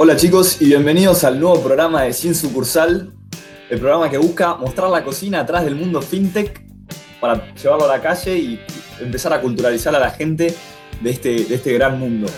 Hola 0.00 0.14
chicos 0.14 0.62
y 0.62 0.66
bienvenidos 0.66 1.24
al 1.24 1.40
nuevo 1.40 1.60
programa 1.60 2.02
de 2.02 2.12
Sin 2.12 2.32
Sucursal, 2.32 3.12
el 3.68 3.80
programa 3.80 4.08
que 4.08 4.16
busca 4.16 4.54
mostrar 4.54 4.90
la 4.90 5.02
cocina 5.02 5.40
atrás 5.40 5.64
del 5.64 5.74
mundo 5.74 6.00
fintech 6.00 6.62
para 7.20 7.52
llevarlo 7.56 7.86
a 7.86 7.96
la 7.96 8.00
calle 8.00 8.38
y 8.38 8.60
empezar 9.00 9.32
a 9.32 9.40
culturalizar 9.40 9.96
a 9.96 9.98
la 9.98 10.10
gente 10.10 10.54
de 11.00 11.10
este, 11.10 11.44
de 11.46 11.52
este 11.52 11.72
gran 11.72 11.98
mundo. 11.98 12.30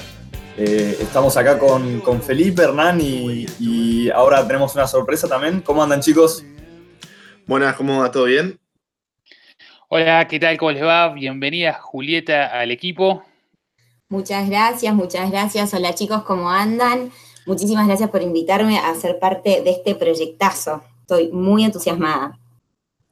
Eh, 0.56 0.96
estamos 1.02 1.36
acá 1.36 1.58
con, 1.58 2.22
Felipe, 2.22 2.62
Hernán 2.62 2.98
y, 2.98 3.44
y, 3.58 4.08
ahora 4.08 4.46
tenemos 4.46 4.74
una 4.74 4.86
sorpresa 4.86 5.28
también. 5.28 5.60
¿Cómo 5.60 5.82
andan 5.82 6.00
chicos? 6.00 6.42
Buenas, 7.46 7.76
¿cómo 7.76 8.00
va? 8.00 8.10
¿Todo 8.10 8.24
bien? 8.24 8.58
Hola, 9.88 10.26
¿qué 10.28 10.40
tal? 10.40 10.56
¿Cómo 10.56 10.72
les 10.72 10.82
va? 10.82 11.12
Bienvenida 11.12 11.74
Julieta 11.74 12.58
al 12.58 12.70
equipo. 12.70 13.22
Muchas 14.08 14.48
gracias, 14.48 14.94
muchas 14.94 15.30
gracias. 15.30 15.74
Hola 15.74 15.94
chicos, 15.94 16.22
¿cómo 16.22 16.50
andan? 16.50 17.12
Muchísimas 17.46 17.86
gracias 17.86 18.10
por 18.10 18.22
invitarme 18.22 18.78
a 18.78 18.94
ser 18.94 19.18
parte 19.18 19.62
de 19.62 19.70
este 19.70 19.94
proyectazo. 19.94 20.82
Estoy 21.00 21.30
muy 21.32 21.64
entusiasmada. 21.64 22.38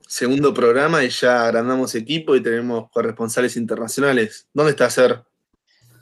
Segundo 0.07 0.55
programa 0.55 1.05
y 1.05 1.11
ya 1.11 1.45
agrandamos 1.45 1.95
equipo 1.95 2.35
y 2.35 2.43
tenemos 2.43 2.91
corresponsales 2.91 3.57
internacionales. 3.57 4.49
¿Dónde 4.55 4.71
está 4.71 4.89
Ser? 4.89 5.23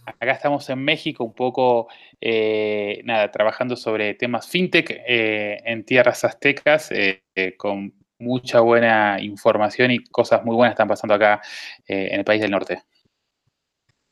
Acá 0.07 0.31
estamos 0.33 0.69
en 0.71 0.79
México, 0.85 1.25
un 1.25 1.35
poco, 1.35 1.89
eh, 2.21 3.01
nada, 3.05 3.33
trabajando 3.33 3.75
sobre 3.75 4.15
temas 4.15 4.47
fintech 4.47 4.91
eh, 4.91 5.59
en 5.65 5.85
tierras 5.85 6.25
aztecas, 6.25 6.93
eh, 6.93 7.23
con 7.57 7.93
mucha 8.19 8.61
buena 8.61 9.21
información 9.21 9.91
y 9.91 10.05
cosas 10.05 10.45
muy 10.45 10.55
buenas 10.55 10.75
están 10.75 10.87
pasando 10.87 11.15
acá 11.15 11.43
en 11.87 12.21
el 12.21 12.25
país 12.25 12.41
del 12.41 12.53
norte. 12.53 12.83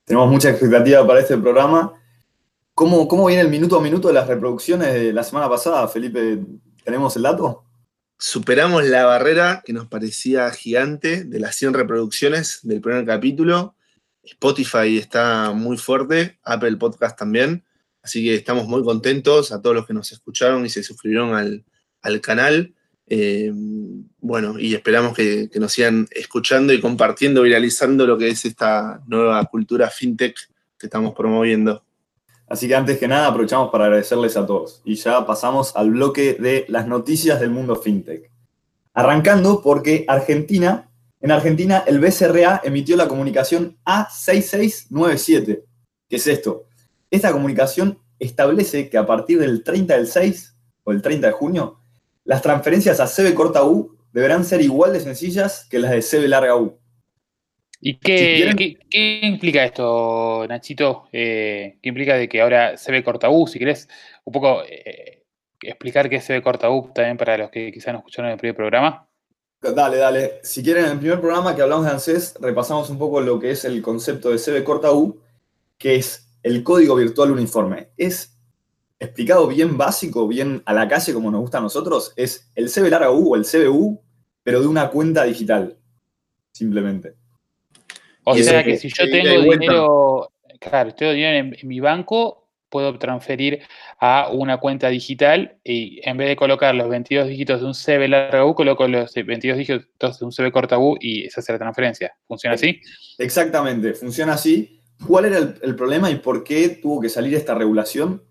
Tenemos 0.04 0.28
mucha 0.28 0.50
expectativa 0.50 1.06
para 1.06 1.20
este 1.20 1.38
programa 1.38 1.92
¿Cómo, 2.74 3.26
viene 3.26 3.42
el 3.42 3.50
minuto 3.50 3.78
a 3.78 3.80
minuto 3.80 4.08
de 4.08 4.14
las 4.14 4.26
reproducciones 4.26 4.92
de 4.92 5.12
la 5.12 5.22
semana 5.22 5.48
pasada, 5.48 5.86
Felipe? 5.86 6.40
¿Tenemos 6.82 7.14
el 7.14 7.22
dato? 7.22 7.64
Superamos 8.18 8.84
la 8.84 9.04
barrera 9.04 9.62
que 9.64 9.72
nos 9.72 9.86
parecía 9.86 10.50
gigante 10.50 11.22
de 11.22 11.38
las 11.38 11.54
100 11.54 11.74
reproducciones 11.74 12.58
del 12.64 12.80
primer 12.80 13.04
capítulo. 13.04 13.76
Spotify 14.24 14.98
está 14.98 15.52
muy 15.52 15.76
fuerte, 15.76 16.40
Apple 16.42 16.76
Podcast 16.76 17.16
también. 17.16 17.64
Así 18.02 18.24
que 18.24 18.34
estamos 18.34 18.66
muy 18.66 18.82
contentos 18.82 19.52
a 19.52 19.62
todos 19.62 19.76
los 19.76 19.86
que 19.86 19.94
nos 19.94 20.10
escucharon 20.10 20.66
y 20.66 20.68
se 20.68 20.82
suscribieron 20.82 21.32
al, 21.32 22.20
canal. 22.20 22.74
Eh, 23.06 23.52
bueno, 24.18 24.58
y 24.58 24.74
esperamos 24.74 25.14
que, 25.14 25.48
que, 25.48 25.60
nos 25.60 25.72
sigan 25.72 26.08
escuchando 26.10 26.72
y 26.72 26.80
compartiendo, 26.80 27.42
viralizando 27.42 28.04
lo 28.04 28.18
que 28.18 28.28
es 28.28 28.44
esta 28.44 29.00
nueva 29.06 29.44
cultura 29.44 29.90
fintech 29.90 30.34
que 30.76 30.86
estamos 30.86 31.14
promoviendo. 31.14 31.83
Así 32.54 32.68
que 32.68 32.76
antes 32.76 32.98
que 32.98 33.08
nada 33.08 33.26
aprovechamos 33.26 33.72
para 33.72 33.86
agradecerles 33.86 34.36
a 34.36 34.46
todos 34.46 34.80
y 34.84 34.94
ya 34.94 35.26
pasamos 35.26 35.74
al 35.74 35.90
bloque 35.90 36.34
de 36.34 36.64
las 36.68 36.86
noticias 36.86 37.40
del 37.40 37.50
mundo 37.50 37.74
fintech. 37.74 38.30
Arrancando 38.92 39.60
porque 39.60 40.04
Argentina, 40.06 40.88
en 41.20 41.32
Argentina 41.32 41.82
el 41.84 41.98
BCRA 41.98 42.60
emitió 42.62 42.96
la 42.96 43.08
comunicación 43.08 43.76
A6697. 43.84 45.64
¿Qué 46.08 46.14
es 46.14 46.28
esto? 46.28 46.66
Esta 47.10 47.32
comunicación 47.32 47.98
establece 48.20 48.88
que 48.88 48.98
a 48.98 49.04
partir 49.04 49.40
del 49.40 49.64
30 49.64 49.96
del 49.96 50.06
6 50.06 50.56
o 50.84 50.92
el 50.92 51.02
30 51.02 51.26
de 51.26 51.32
junio, 51.32 51.80
las 52.22 52.40
transferencias 52.40 53.00
a 53.00 53.08
CB 53.08 53.34
corta 53.34 53.64
U 53.64 53.96
deberán 54.12 54.44
ser 54.44 54.60
igual 54.60 54.92
de 54.92 55.00
sencillas 55.00 55.66
que 55.68 55.80
las 55.80 55.90
de 55.90 56.02
CB 56.02 56.28
larga 56.28 56.54
U. 56.54 56.78
¿Y 57.86 57.98
qué, 57.98 58.78
implica 59.24 59.62
esto, 59.62 60.46
Nachito? 60.48 61.06
Eh, 61.12 61.76
¿Qué 61.82 61.90
implica 61.90 62.14
de 62.16 62.30
que 62.30 62.40
ahora 62.40 62.78
se 62.78 62.90
ve 62.90 63.04
corta 63.04 63.28
U? 63.28 63.46
Si 63.46 63.58
querés 63.58 63.90
un 64.24 64.32
poco 64.32 64.62
eh, 64.66 65.22
explicar 65.60 66.08
qué 66.08 66.22
se 66.22 66.32
ve 66.32 66.42
corta 66.42 66.70
U 66.70 66.90
también 66.94 67.18
para 67.18 67.36
los 67.36 67.50
que 67.50 67.70
quizás 67.70 67.92
no 67.92 67.98
escucharon 67.98 68.30
el 68.30 68.38
primer 68.38 68.56
programa. 68.56 69.06
Dale, 69.60 69.98
dale. 69.98 70.40
Si 70.42 70.62
quieren, 70.62 70.86
en 70.86 70.92
el 70.92 70.98
primer 70.98 71.20
programa 71.20 71.54
que 71.54 71.60
hablamos 71.60 71.84
de 71.84 71.90
ANSES, 71.90 72.36
repasamos 72.40 72.88
un 72.88 72.96
poco 72.96 73.20
lo 73.20 73.38
que 73.38 73.50
es 73.50 73.66
el 73.66 73.82
concepto 73.82 74.30
de 74.30 74.38
CB 74.38 74.64
corta 74.64 74.90
U, 74.90 75.20
que 75.76 75.96
es 75.96 76.26
el 76.42 76.64
código 76.64 76.94
virtual 76.94 77.32
uniforme. 77.32 77.90
Es 77.98 78.34
explicado 78.98 79.46
bien 79.46 79.76
básico, 79.76 80.26
bien 80.26 80.62
a 80.64 80.72
la 80.72 80.88
calle 80.88 81.12
como 81.12 81.30
nos 81.30 81.42
gusta 81.42 81.58
a 81.58 81.60
nosotros, 81.60 82.14
es 82.16 82.50
el 82.54 82.70
CB 82.70 82.88
larga 82.88 83.10
U 83.10 83.34
o 83.34 83.36
el 83.36 83.44
CBU, 83.44 84.00
pero 84.42 84.62
de 84.62 84.68
una 84.68 84.88
cuenta 84.88 85.24
digital, 85.24 85.76
simplemente. 86.50 87.22
O 88.24 88.34
sea 88.36 88.64
que 88.64 88.76
si 88.76 88.88
yo 88.88 89.10
tengo 89.10 89.42
dinero, 89.42 90.32
claro, 90.58 90.94
tengo 90.94 91.12
dinero 91.12 91.50
en, 91.60 91.68
mi 91.68 91.80
banco, 91.80 92.48
puedo 92.70 92.98
transferir 92.98 93.60
a 94.00 94.30
una 94.32 94.58
cuenta 94.58 94.88
digital 94.88 95.58
y 95.62 96.00
en 96.08 96.16
vez 96.16 96.28
de 96.28 96.36
colocar 96.36 96.74
los 96.74 96.88
22 96.88 97.28
dígitos 97.28 97.60
de 97.60 97.66
un 97.66 97.74
CB 97.74 98.08
larga 98.08 98.44
U, 98.44 98.54
coloco 98.54 98.88
los 98.88 99.14
22 99.14 99.58
dígitos 99.58 100.18
de 100.18 100.24
un 100.24 100.32
CB 100.32 100.50
corta 100.50 100.78
U 100.78 100.96
y 101.00 101.24
esa 101.26 101.40
es 101.40 101.48
la 101.50 101.58
transferencia. 101.58 102.14
¿Funciona 102.26 102.54
así? 102.54 102.80
Exactamente, 103.18 103.94
funciona 103.94 104.32
así. 104.32 104.80
¿Cuál 105.06 105.26
era 105.26 105.38
el, 105.38 105.76
problema 105.76 106.10
y 106.10 106.16
por 106.16 106.44
qué 106.44 106.68
tuvo 106.68 107.00
que 107.00 107.08
salir 107.08 107.34
esta 107.34 107.54
regulación? 107.54 108.24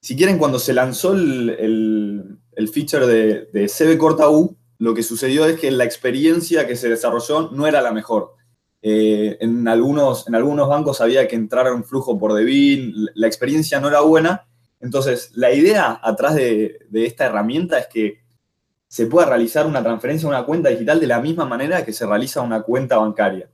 Si 0.00 0.16
quieren, 0.16 0.38
cuando 0.38 0.58
se 0.58 0.72
lanzó 0.72 1.12
el, 1.12 2.38
feature 2.72 3.06
de, 3.06 3.48
de 3.52 3.66
CB 3.66 3.98
corta 3.98 4.30
U, 4.30 4.56
lo 4.78 4.94
que 4.94 5.02
sucedió 5.02 5.44
es 5.44 5.60
que 5.60 5.70
la 5.70 5.84
experiencia 5.84 6.66
que 6.66 6.76
se 6.76 6.88
desarrolló 6.88 7.50
no 7.50 7.66
era 7.66 7.82
la 7.82 7.92
mejor. 7.92 8.39
Eh, 8.82 9.36
en, 9.40 9.68
algunos, 9.68 10.26
en 10.26 10.34
algunos 10.34 10.68
bancos 10.68 11.00
había 11.00 11.28
que 11.28 11.36
entrar 11.36 11.66
a 11.66 11.74
un 11.74 11.84
flujo 11.84 12.18
por 12.18 12.32
DEBIN, 12.32 13.08
la 13.14 13.26
experiencia 13.26 13.80
no 13.80 13.88
era 13.88 14.00
buena. 14.00 14.46
Entonces, 14.80 15.32
la 15.34 15.52
idea 15.52 16.00
atrás 16.02 16.34
de, 16.34 16.78
esta 16.92 17.26
herramienta 17.26 17.78
es 17.78 17.86
que 17.88 18.20
se 18.88 19.06
pueda 19.06 19.26
realizar 19.26 19.66
una 19.66 19.82
transferencia 19.82 20.26
a 20.26 20.30
una 20.30 20.44
cuenta 20.44 20.70
digital 20.70 20.98
de 20.98 21.06
la 21.06 21.20
misma 21.20 21.44
manera 21.44 21.84
que 21.84 21.92
se 21.92 22.06
realiza 22.06 22.40
una 22.40 22.62
cuenta 22.62 22.96
bancaria. 22.96 23.48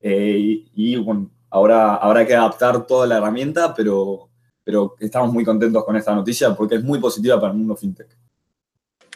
Eh, 0.00 0.64
y, 0.74 0.96
bueno, 0.96 1.30
ahora 1.48 1.94
habrá 1.94 2.26
que 2.26 2.34
adaptar 2.34 2.86
toda 2.86 3.06
la 3.06 3.18
herramienta, 3.18 3.72
pero, 3.72 4.28
pero 4.62 4.96
estamos 4.98 5.32
muy 5.32 5.44
contentos 5.44 5.84
con 5.84 5.96
esta 5.96 6.14
noticia 6.14 6.54
porque 6.54 6.74
es 6.74 6.82
muy 6.82 6.98
positiva 6.98 7.40
para 7.40 7.52
el 7.52 7.58
mundo 7.58 7.76
fintech. 7.76 8.08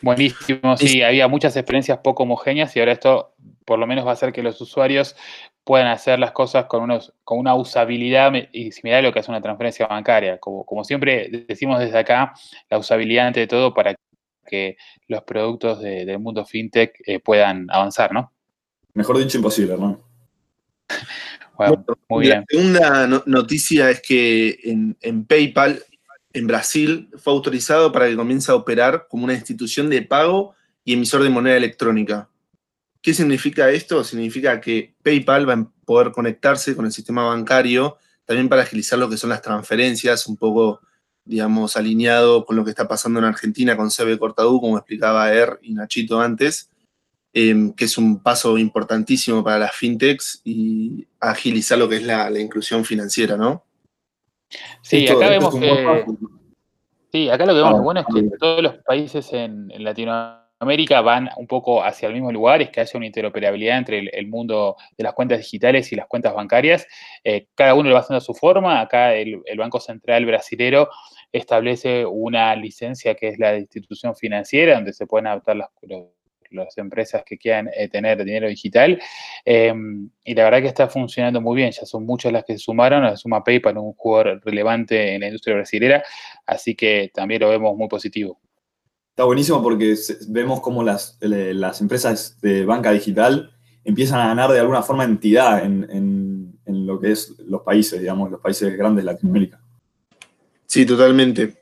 Buenísimo, 0.00 0.76
sí, 0.76 1.02
había 1.02 1.26
muchas 1.26 1.56
experiencias 1.56 1.98
poco 1.98 2.22
homogéneas 2.22 2.74
y 2.76 2.78
ahora 2.78 2.92
esto 2.92 3.34
por 3.68 3.78
lo 3.78 3.86
menos 3.86 4.06
va 4.06 4.10
a 4.10 4.12
hacer 4.14 4.32
que 4.32 4.42
los 4.42 4.58
usuarios 4.62 5.14
puedan 5.68 5.88
hacer 5.88 6.18
las 6.18 6.32
cosas 6.32 6.64
con, 6.64 6.84
unos, 6.84 7.12
con 7.24 7.38
una 7.38 7.54
usabilidad 7.54 8.32
y 8.52 8.72
similar 8.72 9.00
a 9.00 9.02
lo 9.02 9.12
que 9.12 9.18
es 9.18 9.28
una 9.28 9.42
transferencia 9.42 9.86
bancaria. 9.86 10.38
Como, 10.38 10.64
como 10.64 10.82
siempre 10.82 11.44
decimos 11.46 11.78
desde 11.78 11.98
acá, 11.98 12.32
la 12.70 12.78
usabilidad 12.78 13.26
ante 13.26 13.46
todo 13.46 13.74
para 13.74 13.94
que 14.46 14.78
los 15.08 15.22
productos 15.24 15.82
del 15.82 16.18
mundo 16.20 16.46
fintech 16.46 16.94
eh, 17.04 17.20
puedan 17.20 17.66
avanzar, 17.68 18.14
¿no? 18.14 18.32
Mejor 18.94 19.18
dicho, 19.18 19.36
imposible, 19.36 19.76
¿no? 19.76 20.00
Bueno, 21.58 21.84
muy 22.08 22.26
bien. 22.26 22.46
La 22.48 22.58
segunda 22.58 23.22
noticia 23.26 23.90
es 23.90 24.00
que 24.00 24.58
en, 24.62 24.96
en 25.02 25.26
PayPal 25.26 25.82
en 26.32 26.46
Brasil 26.46 27.10
fue 27.18 27.34
autorizado 27.34 27.92
para 27.92 28.08
que 28.08 28.16
comience 28.16 28.50
a 28.50 28.54
operar 28.54 29.06
como 29.06 29.24
una 29.24 29.34
institución 29.34 29.90
de 29.90 30.00
pago 30.00 30.54
y 30.82 30.94
emisor 30.94 31.22
de 31.24 31.30
moneda 31.30 31.56
electrónica. 31.56 32.30
¿Qué 33.00 33.14
significa 33.14 33.70
esto? 33.70 34.02
Significa 34.02 34.60
que 34.60 34.94
PayPal 35.02 35.48
va 35.48 35.54
a 35.54 35.70
poder 35.84 36.12
conectarse 36.12 36.74
con 36.74 36.84
el 36.84 36.92
sistema 36.92 37.24
bancario 37.24 37.96
también 38.28 38.50
para 38.50 38.62
agilizar 38.62 38.98
lo 38.98 39.08
que 39.08 39.16
son 39.16 39.30
las 39.30 39.40
transferencias, 39.40 40.26
un 40.26 40.36
poco, 40.36 40.80
digamos, 41.24 41.78
alineado 41.78 42.44
con 42.44 42.56
lo 42.56 42.64
que 42.64 42.70
está 42.70 42.86
pasando 42.86 43.18
en 43.18 43.24
Argentina 43.24 43.74
con 43.74 43.88
CB 43.88 44.18
Cortadú, 44.18 44.60
como 44.60 44.76
explicaba 44.76 45.32
Er 45.32 45.58
y 45.62 45.72
Nachito 45.72 46.20
antes, 46.20 46.70
em, 47.32 47.72
que 47.72 47.86
es 47.86 47.96
un 47.96 48.22
paso 48.22 48.58
importantísimo 48.58 49.42
para 49.42 49.58
las 49.58 49.74
fintechs 49.74 50.42
y 50.44 51.06
agilizar 51.20 51.78
lo 51.78 51.88
que 51.88 51.96
es 51.96 52.02
la, 52.02 52.30
inclusión 52.38 52.84
financiera, 52.84 53.38
¿no? 53.38 53.64
Sí, 54.82 55.08
acá 55.08 55.30
vemos 55.30 55.54
que... 55.54 56.04
Sí, 57.10 57.30
acá 57.30 57.46
lo 57.46 57.54
que 57.54 57.62
vemos 57.62 57.82
bueno 57.82 58.00
es 58.00 58.06
que 58.14 58.36
todos 58.38 58.62
los 58.62 58.74
países 58.84 59.32
en, 59.32 59.70
en 59.70 59.84
Latinoamérica 59.84 60.47
América 60.60 61.00
van 61.00 61.30
un 61.36 61.46
poco 61.46 61.84
hacia 61.84 62.08
el 62.08 62.14
mismo 62.14 62.32
lugar, 62.32 62.60
es 62.62 62.70
que 62.70 62.80
haya 62.80 62.96
una 62.96 63.06
interoperabilidad 63.06 63.78
entre 63.78 63.98
el, 63.98 64.26
mundo 64.26 64.76
de 64.96 65.04
las 65.04 65.14
cuentas 65.14 65.38
digitales 65.38 65.92
y 65.92 65.96
las 65.96 66.06
cuentas 66.06 66.34
bancarias. 66.34 66.86
Eh, 67.22 67.46
cada 67.54 67.74
uno 67.74 67.88
lo 67.88 67.94
va 67.94 68.00
haciendo 68.00 68.18
a 68.18 68.20
su 68.20 68.34
forma. 68.34 68.80
Acá 68.80 69.14
el, 69.14 69.42
Banco 69.56 69.78
Central 69.78 70.26
brasilero 70.26 70.88
establece 71.32 72.04
una 72.06 72.56
licencia 72.56 73.14
que 73.14 73.28
es 73.28 73.38
la 73.38 73.52
de 73.52 73.60
institución 73.60 74.16
financiera, 74.16 74.74
donde 74.74 74.92
se 74.92 75.06
pueden 75.06 75.28
adaptar 75.28 75.56
las, 75.56 75.68
empresas 76.78 77.22
que 77.24 77.36
quieran 77.36 77.68
eh, 77.76 77.88
tener 77.88 78.24
dinero 78.24 78.48
digital. 78.48 79.00
Em, 79.44 80.10
y 80.24 80.34
la 80.34 80.44
verdad 80.44 80.62
que 80.62 80.68
está 80.68 80.88
funcionando 80.88 81.40
muy 81.40 81.56
bien. 81.56 81.70
Ya 81.70 81.84
son 81.84 82.06
muchas 82.06 82.32
las 82.32 82.44
que 82.44 82.54
se 82.54 82.58
sumaron. 82.60 83.02
La 83.04 83.16
suma 83.16 83.44
PayPal, 83.44 83.76
un 83.78 83.92
jugador 83.92 84.40
relevante 84.44 85.14
en 85.14 85.20
la 85.20 85.26
industria 85.26 85.56
brasilera. 85.56 86.02
Así 86.46 86.74
que 86.74 87.10
también 87.14 87.42
lo 87.42 87.50
vemos 87.50 87.76
muy 87.76 87.88
positivo. 87.88 88.40
Está 89.18 89.24
buenísimo 89.24 89.60
porque 89.60 89.96
vemos 90.28 90.60
cómo 90.60 90.84
las, 90.84 91.18
las 91.20 91.80
empresas 91.80 92.40
de 92.40 92.64
banca 92.64 92.92
digital 92.92 93.52
empiezan 93.82 94.20
a 94.20 94.28
ganar 94.28 94.52
de 94.52 94.60
alguna 94.60 94.80
forma 94.80 95.02
entidad 95.02 95.64
en, 95.64 96.56
lo 96.64 97.00
que 97.00 97.10
es 97.10 97.34
los 97.40 97.62
países, 97.62 98.00
digamos, 98.00 98.30
los 98.30 98.40
países 98.40 98.78
grandes 98.78 99.04
de 99.04 99.10
Latinoamérica. 99.10 99.60
Sí, 100.66 100.86
totalmente. 100.86 101.58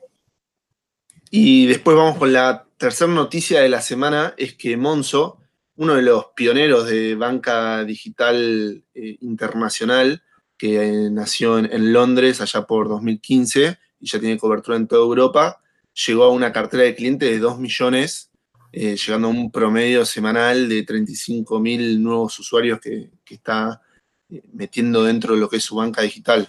Y 1.31 1.65
después 1.65 1.97
vamos 1.97 2.19
con 2.19 2.31
la 2.31 2.67
tercera 2.77 3.11
noticia 3.11 3.61
de 3.61 3.69
la 3.69 3.81
semana, 3.81 4.35
es 4.37 4.53
que 4.53 4.77
Monzo, 4.77 5.39
uno 5.77 5.95
de 5.95 6.03
los 6.03 6.27
pioneros 6.35 6.85
de 6.85 7.15
banca 7.15 7.83
digital 7.85 8.83
eh, 8.93 9.17
internacional, 9.21 10.21
que 10.59 11.09
nació 11.11 11.57
en, 11.57 11.91
Londres 11.91 12.39
allá 12.39 12.67
por 12.67 12.87
2015 12.87 13.79
y 13.99 14.07
ya 14.07 14.19
tiene 14.19 14.37
cobertura 14.37 14.77
en 14.77 14.87
toda 14.87 15.01
Europa, 15.01 15.59
llegó 16.05 16.25
a 16.25 16.31
una 16.31 16.51
cartera 16.51 16.83
de 16.83 16.95
clientes 16.95 17.29
de 17.29 17.39
2 17.39 17.59
millones, 17.59 18.29
eh, 18.71 18.95
llegando 18.95 19.27
a 19.27 19.31
un 19.31 19.51
promedio 19.51 20.05
semanal 20.05 20.69
de 20.69 20.83
35 20.83 21.59
mil 21.59 22.01
nuevos 22.01 22.37
usuarios 22.39 22.79
que, 22.79 23.09
está 23.29 23.81
eh, 24.29 24.41
metiendo 24.53 25.03
dentro 25.03 25.33
de 25.33 25.39
lo 25.39 25.49
que 25.49 25.57
es 25.57 25.63
su 25.63 25.75
banca 25.75 26.01
digital. 26.01 26.47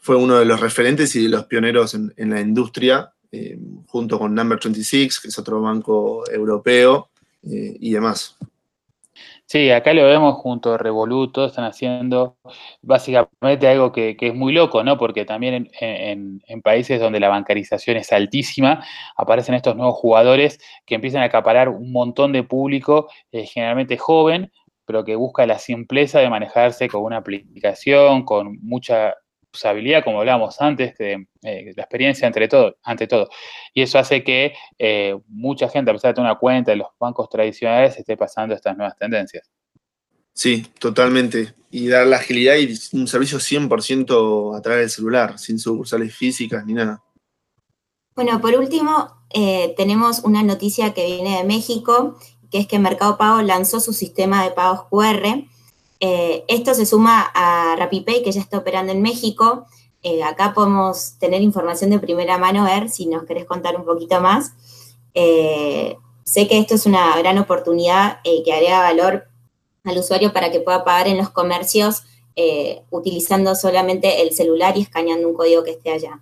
Fue 0.00 0.16
uno 0.16 0.38
de 0.38 0.44
los 0.44 0.60
referentes 0.60 1.14
y 1.16 1.24
de 1.24 1.28
los 1.28 1.46
pioneros 1.46 1.94
en, 1.94 2.30
la 2.30 2.40
industria, 2.40 3.12
eh, 3.30 3.58
junto 3.86 4.18
con 4.18 4.34
Number 4.34 4.58
26, 4.62 5.20
que 5.20 5.28
es 5.28 5.38
otro 5.38 5.60
banco 5.60 6.28
europeo, 6.30 7.10
y 7.40 7.92
demás. 7.92 8.36
Sí, 9.50 9.70
acá 9.70 9.94
lo 9.94 10.04
vemos 10.04 10.34
junto 10.36 10.74
a 10.74 10.76
Revoluto, 10.76 11.46
están 11.46 11.64
haciendo 11.64 12.36
básicamente 12.82 13.66
algo 13.66 13.92
que, 13.92 14.14
es 14.20 14.34
muy 14.34 14.52
loco, 14.52 14.84
¿no? 14.84 14.98
Porque 14.98 15.24
también 15.24 15.70
en, 15.80 16.42
países 16.62 17.00
donde 17.00 17.18
la 17.18 17.30
bancarización 17.30 17.96
es 17.96 18.12
altísima, 18.12 18.84
aparecen 19.16 19.54
estos 19.54 19.74
nuevos 19.74 19.96
jugadores 19.96 20.60
que 20.84 20.96
empiezan 20.96 21.22
a 21.22 21.26
acaparar 21.26 21.70
un 21.70 21.92
montón 21.92 22.32
de 22.32 22.42
público, 22.42 23.08
eh, 23.32 23.46
generalmente 23.46 23.96
joven, 23.96 24.52
pero 24.84 25.02
que 25.04 25.16
busca 25.16 25.46
la 25.46 25.58
simpleza 25.58 26.20
de 26.20 26.28
manejarse 26.28 26.86
con 26.88 27.02
una 27.04 27.16
aplicación, 27.18 28.26
con 28.26 28.58
mucha 28.60 29.14
usabilidad, 29.52 30.04
como 30.04 30.20
hablábamos 30.20 30.60
antes, 30.60 30.96
de, 30.98 31.26
eh, 31.42 31.72
la 31.76 31.82
experiencia 31.82 32.26
entre 32.26 32.48
todo, 32.48 32.76
ante 32.82 33.06
todo. 33.06 33.28
Y 33.74 33.82
eso 33.82 33.98
hace 33.98 34.22
que 34.22 34.54
eh, 34.78 35.16
mucha 35.28 35.68
gente, 35.68 35.90
a 35.90 35.94
pesar 35.94 36.10
de 36.10 36.14
tener 36.16 36.30
una 36.30 36.38
cuenta 36.38 36.72
en 36.72 36.78
los 36.78 36.88
bancos 36.98 37.28
tradicionales, 37.28 37.98
esté 37.98 38.16
pasando 38.16 38.54
estas 38.54 38.76
nuevas 38.76 38.96
tendencias. 38.96 39.50
Sí, 40.32 40.66
totalmente. 40.78 41.54
Y 41.70 41.88
dar 41.88 42.06
la 42.06 42.16
agilidad 42.16 42.56
y 42.56 42.72
un 42.92 43.08
servicio 43.08 43.38
100% 43.38 44.56
a 44.56 44.62
través 44.62 44.82
del 44.82 44.90
celular, 44.90 45.38
sin 45.38 45.58
sucursales 45.58 46.14
físicas 46.14 46.64
ni 46.64 46.74
nada. 46.74 47.02
Bueno, 48.14 48.40
por 48.40 48.54
último, 48.54 49.24
eh, 49.30 49.74
tenemos 49.76 50.20
una 50.20 50.42
noticia 50.42 50.94
que 50.94 51.06
viene 51.06 51.38
de 51.38 51.44
México, 51.44 52.18
que 52.50 52.58
es 52.58 52.66
que 52.66 52.78
Mercado 52.78 53.18
Pago 53.18 53.42
lanzó 53.42 53.80
su 53.80 53.92
sistema 53.92 54.44
de 54.44 54.50
pagos 54.50 54.86
QR 54.90 55.44
eh, 56.00 56.44
esto 56.48 56.74
se 56.74 56.86
suma 56.86 57.30
a 57.34 57.76
RappiPay, 57.76 58.22
que 58.22 58.32
ya 58.32 58.40
está 58.40 58.58
operando 58.58 58.92
en 58.92 59.02
México. 59.02 59.66
Eh, 60.02 60.22
acá 60.22 60.54
podemos 60.54 61.18
tener 61.18 61.42
información 61.42 61.90
de 61.90 61.98
primera 61.98 62.38
mano, 62.38 62.64
ver 62.64 62.88
si 62.88 63.06
nos 63.06 63.24
querés 63.24 63.46
contar 63.46 63.76
un 63.76 63.84
poquito 63.84 64.20
más. 64.20 64.52
Eh, 65.14 65.96
sé 66.24 66.46
que 66.46 66.58
esto 66.58 66.74
es 66.74 66.86
una 66.86 67.16
gran 67.18 67.38
oportunidad 67.38 68.20
que 68.22 68.52
agrega 68.52 68.80
valor 68.80 69.28
al 69.84 69.98
usuario 69.98 70.32
para 70.32 70.50
que 70.52 70.60
pueda 70.60 70.84
pagar 70.84 71.08
en 71.08 71.16
los 71.16 71.30
comercios 71.30 72.02
utilizando 72.90 73.56
solamente 73.56 74.22
el 74.22 74.32
celular 74.32 74.76
y 74.76 74.82
escaneando 74.82 75.26
un 75.26 75.34
código 75.34 75.64
que 75.64 75.72
esté 75.72 75.90
allá. 75.90 76.20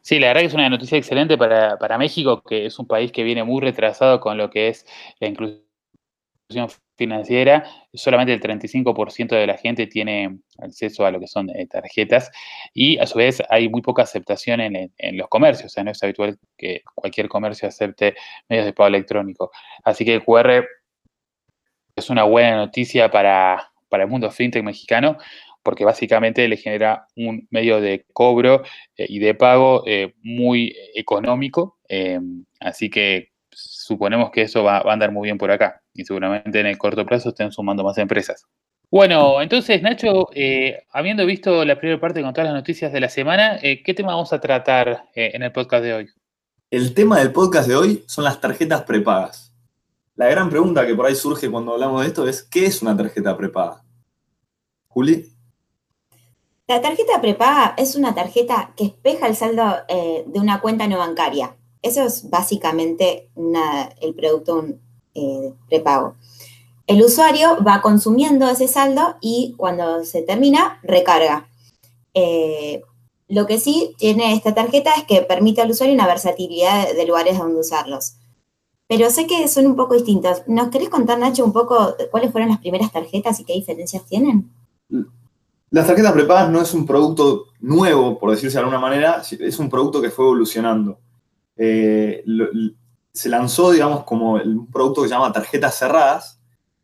Sí, 0.00 0.18
la 0.18 0.28
verdad 0.28 0.40
que 0.40 0.46
es 0.46 0.54
una 0.54 0.70
noticia 0.70 0.96
excelente 0.96 1.36
para, 1.36 1.76
para 1.76 1.98
México, 1.98 2.42
que 2.42 2.64
es 2.64 2.78
un 2.78 2.86
país 2.86 3.12
que 3.12 3.22
viene 3.22 3.44
muy 3.44 3.60
retrasado 3.60 4.18
con 4.18 4.38
lo 4.38 4.48
que 4.48 4.68
es 4.68 4.86
la 5.18 5.28
inclusión 5.28 5.69
financiera, 6.96 7.64
solamente 7.94 8.32
el 8.32 8.40
35% 8.40 9.28
de 9.28 9.46
la 9.46 9.56
gente 9.56 9.86
tiene 9.86 10.38
acceso 10.58 11.06
a 11.06 11.10
lo 11.10 11.18
que 11.18 11.26
son 11.26 11.48
eh, 11.50 11.66
tarjetas 11.66 12.30
y 12.74 12.98
a 12.98 13.06
su 13.06 13.18
vez 13.18 13.42
hay 13.48 13.68
muy 13.68 13.80
poca 13.80 14.02
aceptación 14.02 14.60
en, 14.60 14.92
los 15.16 15.28
comercios, 15.28 15.66
o 15.66 15.68
sea, 15.70 15.84
no 15.84 15.90
es 15.90 16.02
habitual 16.02 16.38
que 16.58 16.82
cualquier 16.94 17.28
comercio 17.28 17.68
acepte 17.68 18.14
medios 18.48 18.66
de 18.66 18.72
pago 18.72 18.88
electrónico. 18.88 19.50
Así 19.84 20.04
que 20.04 20.14
el 20.14 20.24
QR 20.24 20.66
es 21.96 22.10
una 22.10 22.24
buena 22.24 22.56
noticia 22.56 23.10
para, 23.10 23.72
el 23.90 24.06
mundo 24.06 24.30
fintech 24.30 24.62
mexicano 24.62 25.16
porque 25.62 25.84
básicamente 25.84 26.46
le 26.48 26.56
genera 26.56 27.06
un 27.16 27.46
medio 27.50 27.80
de 27.80 28.06
cobro 28.12 28.62
eh, 28.96 29.06
y 29.08 29.18
de 29.18 29.34
pago 29.34 29.84
eh, 29.86 30.14
muy 30.22 30.74
económico. 30.94 31.78
así 32.60 32.90
que 32.90 33.30
suponemos 33.80 34.30
que 34.30 34.42
eso 34.42 34.62
va, 34.62 34.78
a 34.78 34.92
andar 34.92 35.10
muy 35.10 35.26
bien 35.26 35.38
por 35.38 35.50
acá 35.50 35.82
y 35.94 36.04
seguramente 36.04 36.60
en 36.60 36.66
el 36.66 36.78
corto 36.78 37.06
plazo 37.06 37.30
estén 37.30 37.50
sumando 37.50 37.82
más 37.82 37.96
empresas. 37.98 38.46
Bueno, 38.90 39.40
entonces 39.40 39.80
Nacho, 39.82 40.28
eh, 40.34 40.84
habiendo 40.90 41.24
visto 41.24 41.64
la 41.64 41.78
primera 41.78 42.00
parte 42.00 42.22
con 42.22 42.32
todas 42.32 42.46
las 42.46 42.54
noticias 42.54 42.92
de 42.92 43.00
la 43.00 43.08
semana, 43.08 43.58
eh, 43.62 43.82
¿qué 43.82 43.94
tema 43.94 44.12
vamos 44.12 44.32
a 44.32 44.40
tratar 44.40 45.04
eh, 45.14 45.30
en 45.32 45.42
el 45.42 45.52
podcast 45.52 45.84
de 45.84 45.94
hoy? 45.94 46.08
El 46.70 46.92
tema 46.92 47.18
del 47.18 47.32
podcast 47.32 47.68
de 47.68 47.76
hoy 47.76 48.04
son 48.06 48.24
las 48.24 48.40
tarjetas 48.40 48.82
prepagas. 48.82 49.54
La 50.16 50.26
gran 50.26 50.50
pregunta 50.50 50.86
que 50.86 50.94
por 50.94 51.06
ahí 51.06 51.14
surge 51.14 51.50
cuando 51.50 51.72
hablamos 51.72 52.02
de 52.02 52.08
esto 52.08 52.28
es, 52.28 52.42
¿qué 52.42 52.66
es 52.66 52.82
una 52.82 52.96
tarjeta 52.96 53.36
prepaga? 53.36 53.82
Juli. 54.88 55.32
La 56.68 56.80
tarjeta 56.82 57.20
prepaga 57.20 57.74
es 57.78 57.96
una 57.96 58.14
tarjeta 58.14 58.74
que 58.76 58.84
espeja 58.84 59.26
el 59.26 59.34
saldo 59.34 59.76
de 59.88 60.38
una 60.38 60.60
cuenta 60.60 60.86
no 60.86 60.98
bancaria. 60.98 61.56
Eso 61.82 62.02
es 62.02 62.28
básicamente 62.28 63.30
el 64.00 64.14
producto 64.14 64.64
eh, 65.14 65.52
prepago. 65.68 66.16
El 66.86 67.02
usuario 67.02 67.62
va 67.66 67.82
consumiendo 67.82 68.48
ese 68.48 68.68
saldo 68.68 69.16
y 69.20 69.54
cuando 69.56 70.04
se 70.04 70.22
termina, 70.22 70.80
recarga. 70.82 71.48
Eh, 72.14 72.82
lo 73.28 73.46
que 73.46 73.60
sí 73.60 73.94
tiene 73.96 74.34
esta 74.34 74.54
tarjeta 74.54 74.90
es 74.96 75.04
que 75.04 75.22
permite 75.22 75.62
al 75.62 75.70
usuario 75.70 75.94
una 75.94 76.06
versatilidad 76.06 76.92
de 76.92 77.06
lugares 77.06 77.38
donde 77.38 77.60
usarlos. 77.60 78.14
Pero 78.88 79.08
sé 79.08 79.28
que 79.28 79.46
son 79.46 79.66
un 79.66 79.76
poco 79.76 79.94
distintos. 79.94 80.42
¿Nos 80.48 80.68
querés 80.70 80.88
contar, 80.88 81.16
Nacho, 81.16 81.44
un 81.44 81.52
poco 81.52 81.94
cuáles 82.10 82.32
fueron 82.32 82.50
las 82.50 82.58
primeras 82.58 82.90
tarjetas 82.90 83.38
y 83.38 83.44
qué 83.44 83.52
diferencias 83.52 84.04
tienen? 84.04 84.50
Las 85.70 85.86
tarjetas 85.86 86.12
prepagas 86.12 86.50
no 86.50 86.60
es 86.60 86.74
un 86.74 86.84
producto 86.84 87.44
nuevo, 87.60 88.18
por 88.18 88.32
decirse 88.32 88.54
de 88.54 88.60
alguna 88.64 88.80
manera, 88.80 89.22
es 89.22 89.58
un 89.60 89.70
producto 89.70 90.02
que 90.02 90.10
fue 90.10 90.24
evolucionando. 90.24 90.98
Eh, 91.62 92.24
se 93.12 93.28
lanzó, 93.28 93.70
digamos, 93.70 94.04
como 94.04 94.32
un 94.32 94.66
producto 94.70 95.02
que 95.02 95.08
se 95.08 95.14
llama 95.14 95.30
tarjetas 95.30 95.78
cerradas, 95.78 96.40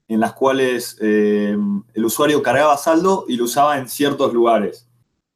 en 0.06 0.20
las 0.20 0.34
cuales 0.34 0.99
eh, 1.00 1.56
el 1.94 2.05
usuario 2.05 2.43
cargaba 2.43 2.76
saldo 2.76 3.25
y 3.26 3.37
lo 3.37 3.45
usaba 3.45 3.78
en 3.78 3.88
ciertos 3.88 4.35
lugares. 4.35 4.87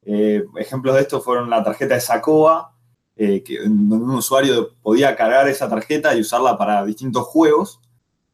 Eh, 0.04 0.44
ejemplos 0.56 0.94
de 0.94 1.00
esto 1.00 1.23
fueron 1.23 1.49
la 1.49 1.64
tarjeta 1.64 1.94
de 1.94 2.02
Sacoa, 2.02 2.75
que, 3.16 3.44
donde 3.64 3.97
un 3.97 4.11
usuario 4.11 4.75
podía 4.82 5.14
cargar 5.14 5.47
esa 5.49 5.68
tarjeta 5.68 6.14
y 6.14 6.20
usarla 6.20 6.56
para 6.56 6.85
distintos 6.87 7.25
juegos. 7.25 7.80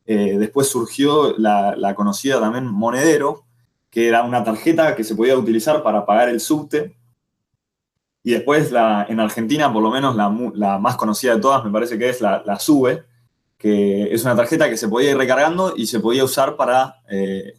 después 0.06 0.68
surgió 0.68 1.36
la, 1.38 1.74
la, 1.76 1.96
conocida 1.96 2.38
también 2.38 2.66
Monedero, 2.66 3.44
que 3.90 4.06
era 4.06 4.22
una 4.22 4.44
tarjeta 4.44 4.94
que 4.94 5.02
se 5.02 5.16
podía 5.16 5.36
utilizar 5.36 5.82
para 5.82 6.06
pagar 6.06 6.28
el 6.28 6.38
subte 6.38 6.96
y 8.26 8.32
después 8.32 8.72
la, 8.72 9.06
en 9.08 9.20
Argentina, 9.20 9.72
por 9.72 9.80
lo 9.84 9.92
menos 9.92 10.16
la, 10.16 10.28
más 10.80 10.96
conocida 10.96 11.36
de 11.36 11.40
todas, 11.40 11.64
me 11.64 11.70
parece 11.70 11.96
que 11.96 12.08
es 12.08 12.20
la, 12.20 12.58
SUBE, 12.58 13.04
que 13.56 14.12
es 14.12 14.24
una 14.24 14.34
tarjeta 14.34 14.68
que 14.68 14.76
se 14.76 14.88
podía 14.88 15.12
ir 15.12 15.16
recargando 15.16 15.74
y 15.76 15.86
se 15.86 16.00
podía 16.00 16.24
usar 16.24 16.56
para, 16.56 16.96
eh, 17.08 17.56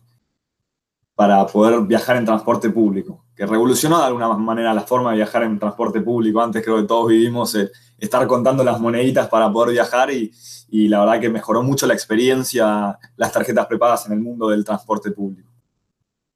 para 1.15 1.47
poder 1.47 1.79
viajar 1.83 2.17
en 2.17 2.25
transporte 2.25 2.69
público, 2.69 3.23
que 3.33 3.45
revolucionó 3.45 3.99
de 3.99 4.07
alguna 4.07 4.27
manera 4.27 4.73
la 4.73 4.81
forma 4.81 5.11
de 5.11 5.15
viajar 5.15 5.43
en 5.43 5.57
transporte 5.57 6.01
público. 6.01 6.41
Antes 6.41 6.61
creo 6.61 6.75
que 6.75 6.83
todos 6.83 7.07
vivimos 7.07 7.57
estar 7.97 8.27
contando 8.27 8.61
las 8.61 8.77
moneditas 8.81 9.29
para 9.29 9.49
poder 9.49 9.71
viajar 9.71 10.11
y, 10.11 10.33
y 10.67 10.89
la 10.89 10.99
verdad 10.99 11.21
que 11.21 11.29
mejoró 11.29 11.63
mucho 11.63 11.87
la 11.87 11.93
experiencia, 11.93 12.99
las 13.15 13.31
tarjetas 13.31 13.67
prepagas 13.67 14.05
en 14.07 14.11
el 14.11 14.19
mundo 14.19 14.49
del 14.49 14.65
transporte 14.65 15.11
público. 15.11 15.49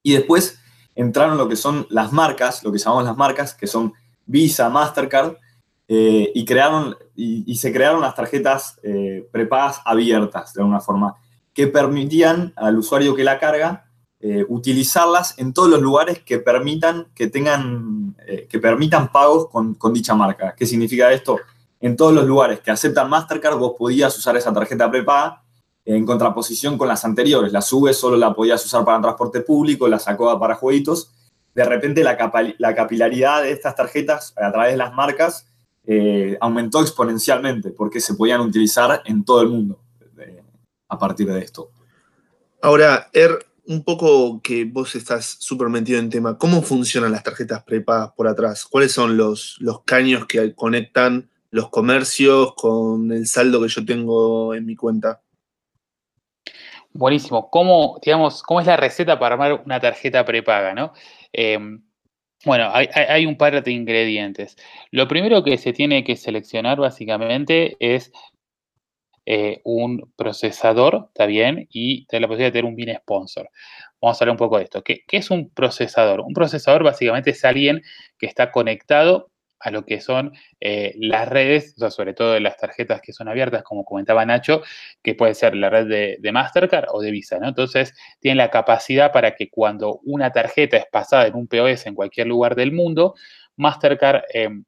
Y 0.02 0.14
después 0.14 0.58
entraron 0.96 1.38
lo 1.38 1.50
que 1.50 1.58
son 1.58 1.86
las 1.90 2.14
marcas, 2.14 2.64
lo 2.64 2.72
que 2.72 2.78
llamamos 2.78 3.04
las 3.04 3.18
marcas, 3.18 3.54
que 3.54 3.68
son 3.68 3.94
Visa, 4.32 4.70
Mastercard, 4.70 5.36
eh, 5.88 6.32
y, 6.34 6.46
crearon, 6.46 6.96
y, 7.16 7.54
se 7.56 7.74
crearon 7.74 8.00
las 8.00 8.16
tarjetas 8.16 8.80
eh, 8.82 9.28
abiertas, 9.84 10.54
de 10.54 10.62
alguna 10.62 10.80
forma, 10.80 11.16
que 11.54 11.68
permitían 11.68 12.54
al 12.56 12.78
usuario 12.78 13.14
que 13.14 13.26
la 13.26 13.38
carga 13.38 13.86
eh, 14.22 14.46
utilizarlas 14.48 15.38
en 15.38 15.52
todos 15.52 15.70
los 15.70 15.82
lugares 15.82 16.20
que 16.20 16.40
permitan, 16.40 17.08
que 17.14 17.28
tengan, 17.28 18.16
que 18.50 18.60
permitan 18.60 19.12
pagos 19.12 19.50
con, 19.50 19.74
con, 19.74 19.94
dicha 19.94 20.16
marca. 20.16 20.56
¿Qué 20.56 20.66
significa 20.66 21.12
esto? 21.12 21.38
En 21.82 21.98
todos 21.98 22.14
los 22.14 22.26
lugares 22.26 22.62
que 22.62 22.72
aceptan 22.72 23.10
Mastercard, 23.10 23.58
vos 23.58 23.74
podías 23.78 24.18
usar 24.18 24.38
esa 24.38 24.54
tarjeta 24.54 24.90
prepaga 24.90 25.44
en 25.84 26.06
contraposición 26.06 26.78
con 26.78 26.88
las 26.88 27.04
anteriores. 27.04 27.52
La 27.52 27.62
SUBE 27.62 27.94
solo 27.94 28.16
la 28.16 28.34
podías 28.34 28.64
usar 28.66 28.86
para 28.86 29.02
transporte 29.02 29.42
público, 29.42 29.88
la 29.88 30.00
SACOA 30.00 30.40
para 30.40 30.56
jueguitos, 30.56 31.12
de 31.54 31.66
repente 31.66 32.04
la, 32.04 32.18
capilaridad 32.76 33.44
de 33.44 33.52
estas 33.52 33.76
tarjetas 33.76 34.34
a 34.38 34.52
través 34.52 34.72
de 34.72 34.78
las 34.78 34.94
marcas 34.94 35.48
eh, 35.86 36.38
aumentó 36.40 36.82
exponencialmente 36.82 37.72
porque 37.72 38.00
se 38.00 38.14
podían 38.14 38.42
utilizar 38.42 39.02
en 39.06 39.26
todo 39.26 39.42
el 39.42 39.50
mundo 39.50 39.82
eh, 40.20 40.44
a 40.88 40.98
partir 40.98 41.28
de 41.28 41.40
esto. 41.40 41.72
Ahora, 42.62 43.10
Er, 43.14 43.46
un 43.66 43.84
poco 43.84 44.42
que 44.42 44.66
vos 44.66 44.96
estás 44.96 45.38
súper 45.40 45.70
metido 45.70 46.00
en 46.00 46.10
tema, 46.10 46.38
¿cómo 46.38 46.62
funcionan 46.62 47.12
las 47.12 47.24
tarjetas 47.24 47.64
prepagas 47.64 48.12
por 48.16 48.28
atrás? 48.28 48.66
¿Cuáles 48.66 48.92
son 48.92 49.18
los, 49.18 49.58
los 49.60 49.84
caños 49.84 50.26
que 50.26 50.54
conectan 50.56 51.32
los 51.52 51.70
comercios 51.70 52.54
con 52.56 53.12
el 53.12 53.28
saldo 53.28 53.62
que 53.62 53.68
yo 53.68 53.86
tengo 53.86 54.56
en 54.56 54.66
mi 54.66 54.76
cuenta. 54.76 55.22
Buenísimo. 56.94 57.50
¿Cómo, 57.50 58.00
digamos, 58.04 58.44
cómo 58.44 58.60
es 58.60 58.68
la 58.68 58.76
receta 58.78 59.18
para 59.18 59.36
armar 59.36 59.64
una 59.66 59.80
tarjeta 59.80 60.26
prepaga? 60.26 60.74
¿no? 60.74 60.92
Em, 61.32 61.82
bueno, 62.46 62.70
hay, 62.74 63.26
un 63.26 63.38
par 63.38 63.64
de 63.64 63.72
ingredientes. 63.72 64.58
Lo 64.92 65.08
primero 65.08 65.44
que 65.44 65.58
se 65.58 65.74
tiene 65.74 66.04
que 66.04 66.16
seleccionar 66.18 66.80
básicamente 66.80 67.78
es 67.80 68.12
eh, 69.26 69.62
un 69.64 70.12
procesador, 70.18 71.08
¿está 71.10 71.28
bien? 71.28 71.68
Y 71.72 72.08
la 72.12 72.28
posibilidad 72.28 72.48
de 72.48 72.52
tener 72.52 72.66
un 72.66 72.76
bin 72.76 72.94
sponsor. 72.96 73.50
Vamos 74.02 74.20
a 74.20 74.24
hablar 74.24 74.34
un 74.34 74.38
poco 74.38 74.58
de 74.58 74.64
esto. 74.66 74.84
¿Qué, 74.84 75.04
es 75.12 75.32
un 75.32 75.50
procesador? 75.52 76.22
Un 76.22 76.34
procesador 76.34 76.84
básicamente 76.84 77.30
es 77.32 77.46
alguien 77.46 77.84
que 78.18 78.26
está 78.26 78.52
conectado 78.52 79.31
a 79.62 79.72
lo 79.72 79.86
que 79.86 80.02
son 80.02 80.34
eh, 80.60 80.94
las 80.98 81.28
redes, 81.28 81.76
sobre 81.90 82.14
todo 82.14 82.40
las 82.40 82.58
tarjetas 82.58 83.02
que 83.02 83.14
son 83.14 83.28
abiertas, 83.28 83.64
como 83.64 83.86
comentaba 83.86 84.26
Nacho, 84.26 84.62
que 85.04 85.16
puede 85.16 85.36
ser 85.36 85.56
la 85.56 85.70
red 85.70 85.88
de, 86.20 86.32
Mastercard 86.32 86.86
o 86.92 87.02
de 87.02 87.12
Visa, 87.12 87.40
¿no? 87.40 87.48
Entonces, 87.48 87.94
tiene 88.20 88.36
la 88.38 88.50
capacidad 88.50 89.12
para 89.12 89.36
que 89.36 89.50
cuando 89.50 90.00
una 90.04 90.32
tarjeta 90.32 90.78
es 90.78 90.86
pasada 90.92 91.28
en 91.28 91.36
un 91.36 91.48
POS 91.48 91.86
en 91.86 91.96
cualquier 91.96 92.28
lugar 92.28 92.56
del 92.56 92.72
mundo, 92.72 93.16
Mastercard 93.58 94.24
em, 94.34 94.64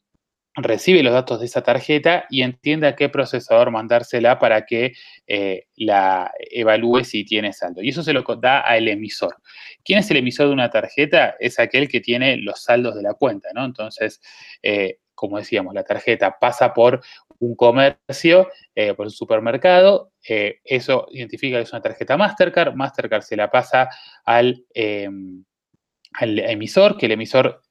recibe 0.56 1.02
los 1.02 1.14
datos 1.14 1.40
de 1.40 1.48
esa 1.48 1.64
tarjeta 1.64 2.26
y 2.30 2.44
entiende 2.44 2.88
a 2.88 2.96
qué 2.96 3.10
procesador 3.10 3.72
mandársela 3.72 4.38
para 4.38 4.66
que 4.66 4.94
eh, 5.26 5.68
la 5.76 6.32
evalúe 6.38 7.04
si 7.04 7.26
tiene 7.26 7.54
saldo. 7.54 7.82
Y 7.82 7.90
eso 7.90 8.04
se 8.04 8.14
lo 8.14 8.24
da 8.40 8.60
al 8.60 8.88
emisor. 8.88 9.36
¿Quién 9.84 10.00
es 10.00 10.12
el 10.12 10.18
emisor 10.18 10.48
de 10.48 10.54
una 10.54 10.70
tarjeta? 10.70 11.36
Es 11.40 11.60
aquel 11.60 11.90
que 11.90 12.02
tiene 12.02 12.38
los 12.38 12.64
saldos 12.64 12.96
de 12.96 13.02
la 13.02 13.16
cuenta, 13.16 13.50
¿no? 13.54 13.66
Entonces, 13.66 14.22
eh, 14.62 15.00
como 15.16 15.38
decíamos, 15.38 15.74
la 15.74 15.84
tarjeta 15.84 16.38
pasa 16.40 16.74
por 16.74 17.02
un 17.40 17.56
comercio, 17.56 18.50
eh, 18.76 18.94
por 18.94 19.08
un 19.08 19.12
supermercado, 19.12 20.12
eso 20.24 21.08
identifica 21.12 21.58
que 21.58 21.64
es 21.64 21.74
una 21.74 21.82
tarjeta 21.82 22.16
Mastercard, 22.16 22.74
Mastercard 22.76 23.24
se 23.24 23.36
la 23.36 23.52
pasa 23.52 23.90
al, 24.24 24.66
al 26.14 26.40
emisor, 26.40 26.98
que 26.98 27.08
el 27.08 27.12
emisor 27.14 27.62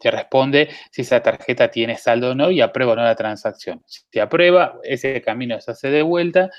te 0.00 0.10
responde 0.10 0.68
si 0.90 1.02
esa 1.02 1.22
tarjeta 1.22 1.70
tiene 1.70 1.96
saldo 1.96 2.30
o 2.30 2.34
no 2.34 2.50
y 2.50 2.60
aprueba 2.60 2.92
o 2.92 2.96
no 2.96 3.02
la 3.02 3.14
transacción. 3.16 3.82
Si 3.86 4.18
aprueba, 4.18 4.78
ese 4.82 5.20
camino 5.22 5.60
se 5.60 5.70
hace 5.70 5.90
de 5.90 6.02
vuelta 6.02 6.50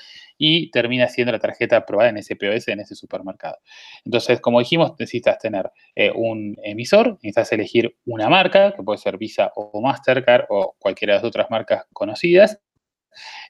y 0.42 0.70
termina 0.70 1.06
siendo 1.06 1.32
la 1.32 1.38
tarjeta 1.38 1.76
aprobada 1.76 2.08
en 2.08 2.16
ese 2.16 2.34
POS, 2.34 2.68
en 2.68 2.80
ese 2.80 2.94
supermercado. 2.94 3.58
Entonces, 4.06 4.40
como 4.40 4.58
dijimos, 4.60 4.92
necesitas 4.98 5.38
tener 5.38 5.70
eh, 5.94 6.10
un 6.14 6.56
emisor, 6.62 7.18
necesitas 7.22 7.52
elegir 7.52 7.94
una 8.06 8.30
marca, 8.30 8.72
que 8.74 8.82
puede 8.82 8.98
ser 8.98 9.18
Visa 9.18 9.52
o 9.54 9.80
Mastercard 9.82 10.46
o 10.48 10.76
cualquiera 10.78 11.14
de 11.14 11.18
las 11.18 11.24
otras 11.26 11.50
marcas 11.50 11.84
conocidas. 11.92 12.58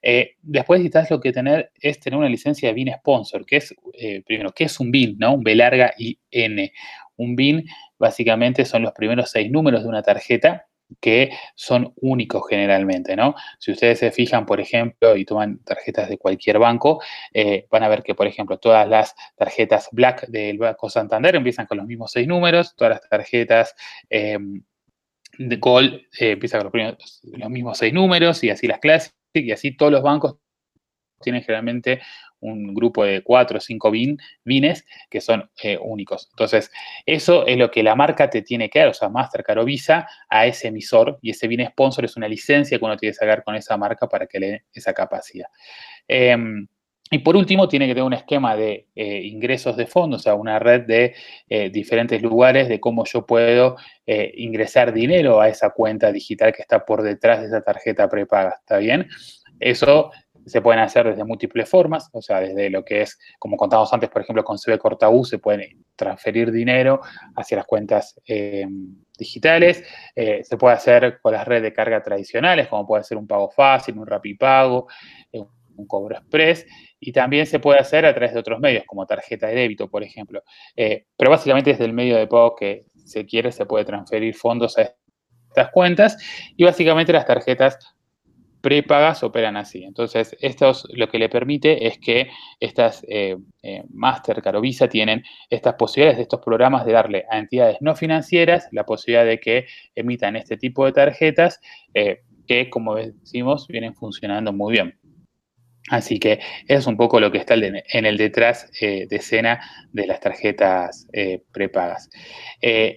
Eh, 0.02 0.36
después 0.42 0.80
necesitas 0.80 1.10
lo 1.10 1.20
que 1.20 1.32
tener 1.32 1.70
es 1.80 2.00
tener 2.00 2.18
una 2.18 2.28
licencia 2.28 2.68
de 2.68 2.74
BIN 2.74 2.92
sponsor, 2.98 3.44
que 3.46 3.56
es, 3.58 3.74
eh, 3.92 4.22
primero, 4.26 4.52
¿qué 4.52 4.64
es 4.64 4.80
un 4.80 4.90
BIN? 4.90 5.16
¿no? 5.18 5.34
Un 5.34 5.42
B 5.44 5.54
larga 5.54 5.94
y 5.96 6.18
N. 6.30 6.72
Un 7.20 7.36
BIN 7.36 7.66
básicamente 7.98 8.64
son 8.64 8.82
los 8.82 8.92
primeros 8.92 9.30
seis 9.30 9.50
números 9.50 9.82
de 9.82 9.88
una 9.88 10.02
tarjeta 10.02 10.66
que 11.00 11.30
son 11.54 11.92
únicos 11.96 12.42
generalmente, 12.48 13.14
¿no? 13.14 13.34
Si 13.58 13.70
ustedes 13.72 13.98
se 13.98 14.10
fijan, 14.10 14.46
por 14.46 14.60
ejemplo, 14.60 15.16
y 15.16 15.24
toman 15.24 15.58
tarjetas 15.62 16.08
de 16.08 16.18
cualquier 16.18 16.58
banco, 16.58 17.00
eh, 17.32 17.66
van 17.70 17.82
a 17.82 17.88
ver 17.88 18.02
que, 18.02 18.14
por 18.14 18.26
ejemplo, 18.26 18.58
todas 18.58 18.88
las 18.88 19.14
tarjetas 19.36 19.88
Black 19.92 20.26
del 20.28 20.58
Banco 20.58 20.90
Santander 20.90 21.36
empiezan 21.36 21.66
con 21.66 21.78
los 21.78 21.86
mismos 21.86 22.10
seis 22.12 22.26
números, 22.26 22.74
todas 22.74 22.94
las 22.94 23.08
tarjetas 23.08 23.74
em, 24.08 24.62
de 25.38 25.56
Gold 25.56 25.94
eh, 26.18 26.32
empiezan 26.32 26.68
con 26.68 26.80
los, 26.82 27.20
los, 27.22 27.50
mismos 27.50 27.78
seis 27.78 27.92
números, 27.92 28.42
y 28.42 28.50
así 28.50 28.66
las 28.66 28.80
Classic, 28.80 29.14
y 29.34 29.52
así 29.52 29.76
todos 29.76 29.92
los 29.92 30.02
bancos 30.02 30.36
tienen 31.20 31.42
generalmente 31.42 32.00
un 32.40 32.74
grupo 32.74 33.04
de 33.04 33.22
cuatro 33.22 33.58
o 33.58 33.60
cinco 33.60 33.90
bin, 33.90 34.18
bines 34.44 34.86
que 35.08 35.20
son 35.20 35.48
eh, 35.62 35.78
únicos. 35.80 36.28
Entonces, 36.30 36.70
eso 37.06 37.46
es 37.46 37.56
lo 37.56 37.70
que 37.70 37.82
la 37.82 37.94
marca 37.94 38.30
te 38.30 38.42
tiene 38.42 38.68
que 38.68 38.80
dar, 38.80 38.88
o 38.88 38.94
sea, 38.94 39.08
Mastercard 39.08 39.58
o 39.58 39.64
Visa, 39.64 40.08
a 40.28 40.46
ese 40.46 40.68
emisor 40.68 41.18
y 41.22 41.30
ese 41.30 41.48
bin 41.48 41.64
sponsor 41.66 42.04
es 42.04 42.16
una 42.16 42.28
licencia 42.28 42.78
que 42.78 42.84
uno 42.84 42.96
tiene 42.96 43.12
que 43.12 43.18
sacar 43.18 43.44
con 43.44 43.54
esa 43.54 43.76
marca 43.76 44.08
para 44.08 44.26
que 44.26 44.40
le 44.40 44.46
dé 44.50 44.64
esa 44.72 44.92
capacidad. 44.92 45.48
Em, 46.08 46.66
y 47.12 47.18
por 47.18 47.36
último, 47.36 47.66
tiene 47.66 47.86
que 47.88 47.92
tener 47.92 48.04
un 48.04 48.12
esquema 48.12 48.54
de 48.54 48.86
eh, 48.94 49.22
ingresos 49.24 49.76
de 49.76 49.86
fondos, 49.86 50.20
o 50.20 50.22
sea, 50.22 50.34
una 50.34 50.60
red 50.60 50.82
de 50.82 51.14
eh, 51.48 51.68
diferentes 51.68 52.22
lugares 52.22 52.68
de 52.68 52.78
cómo 52.78 53.04
yo 53.04 53.26
puedo 53.26 53.76
ingresar 54.34 54.92
dinero 54.92 55.40
a 55.40 55.48
esa 55.48 55.70
cuenta 55.70 56.10
digital 56.10 56.52
que 56.52 56.62
está 56.62 56.84
por 56.84 57.02
detrás 57.02 57.42
de 57.42 57.46
esa 57.46 57.62
tarjeta 57.62 58.08
prepaga. 58.08 58.56
¿Está 58.58 58.78
bien? 58.78 59.08
Eso 59.60 60.10
se 60.50 60.60
pueden 60.60 60.80
hacer 60.80 61.06
desde 61.06 61.22
múltiples 61.22 61.68
formas, 61.68 62.10
o 62.12 62.20
sea, 62.20 62.40
desde 62.40 62.70
lo 62.70 62.84
que 62.84 63.02
es, 63.02 63.18
como 63.38 63.56
contábamos 63.56 63.92
antes, 63.92 64.10
por 64.10 64.22
ejemplo, 64.22 64.42
con 64.42 64.58
CB 64.58 64.78
Corta 64.78 65.08
U, 65.08 65.24
se 65.24 65.38
puede 65.38 65.76
transferir 65.94 66.50
dinero 66.50 67.00
hacia 67.36 67.58
las 67.58 67.66
cuentas 67.66 68.20
eh, 68.26 68.66
digitales, 69.16 69.84
eh, 70.16 70.42
se 70.42 70.56
puede 70.56 70.74
hacer 70.74 71.20
con 71.22 71.32
las 71.34 71.46
redes 71.46 71.62
de 71.62 71.72
carga 71.72 72.02
tradicionales, 72.02 72.66
como 72.66 72.84
puede 72.84 73.04
ser 73.04 73.16
un 73.16 73.28
pago 73.28 73.48
fácil, 73.48 73.96
un 73.96 74.06
rapipago, 74.08 74.88
eh, 75.32 75.40
un 75.76 75.86
cobro 75.86 76.16
express, 76.16 76.66
y 76.98 77.12
también 77.12 77.46
se 77.46 77.60
puede 77.60 77.78
hacer 77.78 78.04
a 78.04 78.12
través 78.12 78.34
de 78.34 78.40
otros 78.40 78.58
medios, 78.58 78.82
como 78.86 79.06
tarjeta 79.06 79.46
de 79.46 79.54
débito, 79.54 79.88
por 79.88 80.02
ejemplo. 80.02 80.42
pero 80.74 81.30
básicamente 81.30 81.70
desde 81.70 81.84
el 81.84 81.92
medio 81.92 82.16
de 82.16 82.26
pago 82.26 82.56
que 82.56 82.86
se 83.04 83.24
quiere, 83.24 83.52
se 83.52 83.66
puede 83.66 83.84
transferir 83.84 84.34
fondos 84.34 84.76
a 84.78 84.82
estas 84.82 85.70
cuentas, 85.70 86.16
y 86.56 86.64
básicamente 86.64 87.12
las 87.12 87.24
tarjetas 87.24 87.78
prepagas 88.60 89.22
operan 89.22 89.56
así. 89.56 89.84
Entonces, 89.84 90.36
esto 90.40 90.72
lo 90.92 91.08
que 91.08 91.18
le 91.18 91.28
permite 91.28 91.86
es 91.86 91.98
que 91.98 92.28
estas 92.58 93.04
eh, 93.08 93.36
eh, 93.62 93.82
Mastercard 93.90 94.56
o 94.56 94.60
Visa 94.60 94.88
tienen 94.88 95.22
estas 95.48 95.74
posibilidades 95.74 96.18
de 96.18 96.22
estos 96.22 96.40
programas 96.40 96.84
de 96.84 96.92
darle 96.92 97.24
a 97.30 97.38
entidades 97.38 97.78
no 97.80 97.94
financieras 97.94 98.68
la 98.72 98.84
posibilidad 98.84 99.24
de 99.24 99.40
que 99.40 99.66
emitan 99.94 100.36
este 100.36 100.56
tipo 100.56 100.84
de 100.84 100.92
tarjetas 100.92 101.60
eh, 101.94 102.20
que, 102.46 102.68
como 102.68 102.96
decimos, 102.96 103.66
vienen 103.68 103.94
funcionando 103.94 104.52
muy 104.52 104.72
bien. 104.72 104.99
Así 105.88 106.20
que 106.20 106.40
es 106.68 106.86
un 106.86 106.96
poco 106.96 107.20
lo 107.20 107.32
que 107.32 107.38
está 107.38 107.54
en 107.54 108.06
el 108.06 108.16
detrás 108.16 108.70
de 108.80 109.08
escena 109.10 109.60
de 109.92 110.06
las 110.06 110.20
tarjetas 110.20 111.06
prepagas. 111.52 112.10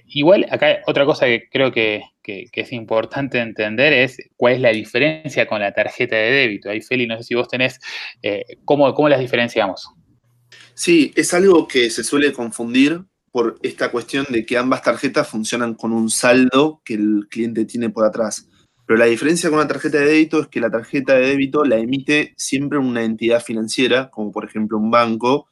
igual, 0.07 0.45
acá 0.51 0.79
otra 0.85 1.05
cosa 1.05 1.25
que 1.25 1.47
creo 1.49 1.71
que, 1.71 2.03
es 2.25 2.71
importante 2.71 3.39
entender 3.39 3.93
es 3.93 4.17
cuál 4.35 4.53
es 4.53 4.61
la 4.61 4.71
diferencia 4.71 5.47
con 5.47 5.61
la 5.61 5.73
tarjeta 5.73 6.15
de 6.15 6.31
débito. 6.31 6.69
Ahí, 6.69 6.81
Feli, 6.81 7.07
no 7.07 7.17
sé 7.17 7.23
si 7.23 7.35
vos 7.35 7.47
tenés, 7.47 7.79
eh, 8.21 8.45
¿cómo, 8.65 8.93
¿cómo 8.93 9.09
las 9.09 9.19
diferenciamos? 9.19 9.89
Sí, 10.73 11.13
es 11.15 11.33
algo 11.33 11.67
que 11.67 11.89
se 11.89 12.03
suele 12.03 12.33
confundir 12.33 13.01
por 13.31 13.57
esta 13.63 13.91
cuestión 13.91 14.25
de 14.29 14.45
que 14.45 14.57
ambas 14.57 14.83
tarjetas 14.83 15.27
funcionan 15.27 15.73
con 15.73 15.91
un 15.91 16.09
saldo 16.09 16.81
que 16.85 16.93
el 16.93 17.27
cliente 17.29 17.65
tiene 17.65 17.89
por 17.89 18.05
atrás. 18.05 18.47
Pero 18.85 18.99
la 18.99 19.05
diferencia 19.05 19.49
con 19.49 19.59
la 19.59 19.67
tarjeta 19.67 19.99
de 19.99 20.05
débito 20.05 20.41
es 20.41 20.47
que 20.47 20.59
la 20.59 20.69
tarjeta 20.69 21.13
de 21.13 21.27
débito 21.27 21.63
la 21.63 21.77
emite 21.77 22.33
siempre 22.37 22.77
una 22.77 23.03
entidad 23.03 23.41
financiera, 23.41 24.09
como 24.09 24.31
por 24.31 24.45
ejemplo 24.45 24.77
un 24.77 24.91
banco, 24.91 25.47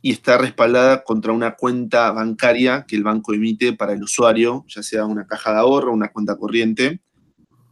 y 0.00 0.12
está 0.12 0.38
respaldada 0.38 1.02
contra 1.02 1.32
una 1.32 1.56
cuenta 1.56 2.12
bancaria 2.12 2.84
que 2.86 2.94
el 2.94 3.02
banco 3.02 3.34
emite 3.34 3.72
para 3.72 3.92
el 3.92 4.02
usuario, 4.02 4.64
ya 4.68 4.82
sea 4.82 5.06
una 5.06 5.26
caja 5.26 5.52
de 5.52 5.58
ahorro, 5.58 5.92
una 5.92 6.08
cuenta 6.08 6.36
corriente. 6.36 7.00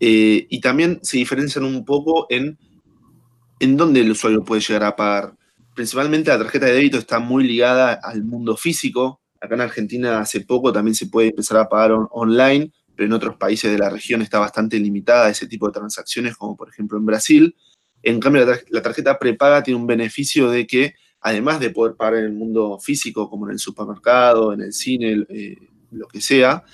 Eh, 0.01 0.47
y 0.51 0.61
también 0.61 0.99
se 1.03 1.19
diferencian 1.19 1.65
un 1.65 1.85
poco 1.85 2.27
en, 2.29 2.59
en 3.61 3.77
dónde 3.77 4.01
el 4.01 4.11
usuario 4.11 4.45
puede 4.45 4.61
llegar 4.61 4.85
a 4.85 4.97
pagar. 4.97 5.35
Principalmente 5.75 6.31
la 6.31 6.39
tarjeta 6.39 6.67
de 6.67 6.73
débito 6.73 6.99
está 6.99 7.21
muy 7.21 7.45
ligada 7.47 7.93
al 8.03 8.25
mundo 8.25 8.57
físico. 8.57 9.21
Acá 9.41 9.55
en 9.55 9.61
Argentina 9.61 10.19
hace 10.19 10.41
poco 10.41 10.73
también 10.73 10.95
se 10.97 11.07
puede 11.07 11.29
empezar 11.29 11.59
a 11.59 11.69
pagar 11.69 11.93
online, 12.11 12.73
pero 12.97 13.07
en 13.07 13.13
otros 13.13 13.37
países 13.37 13.71
de 13.71 13.79
la 13.79 13.91
región 13.91 14.23
está 14.23 14.39
bastante 14.39 14.79
limitada 14.81 15.29
ese 15.29 15.47
tipo 15.47 15.67
de 15.67 15.73
transacciones, 15.73 16.37
como 16.37 16.57
por 16.57 16.69
ejemplo 16.71 16.99
en 16.99 17.07
Brasil. 17.07 17.57
En 18.03 18.19
cambio, 18.21 18.47
la 18.71 18.83
tarjeta 18.83 19.19
prepaga 19.19 19.63
tiene 19.63 19.79
un 19.79 19.87
beneficio 19.87 20.51
de 20.51 20.67
que 20.67 20.95
además 21.21 21.61
de 21.61 21.71
poder 21.71 21.97
pagar 21.97 22.21
en 22.21 22.25
el 22.27 22.33
mundo 22.33 22.79
físico, 22.79 23.29
como 23.29 23.47
en 23.47 23.53
el 23.53 23.59
supermercado, 23.59 24.53
en 24.53 24.63
el 24.63 24.73
cine, 24.73 25.25
eh, 25.29 25.57
lo 25.91 26.07
que 26.09 26.21
sea, 26.21 26.65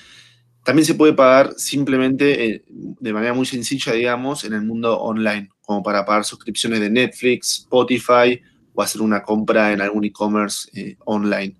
también 0.65 0.87
se 0.87 0.95
puede 0.95 1.13
pagar 1.13 1.55
simplemente 1.57 2.45
eh, 2.45 2.65
de 2.69 3.13
manera 3.13 3.35
muy 3.35 3.47
sencilla, 3.47 3.93
digamos, 3.93 4.45
en 4.45 4.53
el 4.53 4.63
mundo 4.63 5.01
online, 5.01 5.49
como 5.63 5.83
para 5.83 6.05
pagar 6.05 6.25
suscripciones 6.25 6.81
de 6.81 6.91
Netflix, 6.91 7.61
Spotify 7.61 8.41
o 8.75 8.83
hacer 8.83 9.03
una 9.03 9.23
compra 9.23 9.73
en 9.73 9.81
algún 9.81 10.05
e-commerce 10.05 10.69
eh, 10.75 10.97
online. 11.05 11.57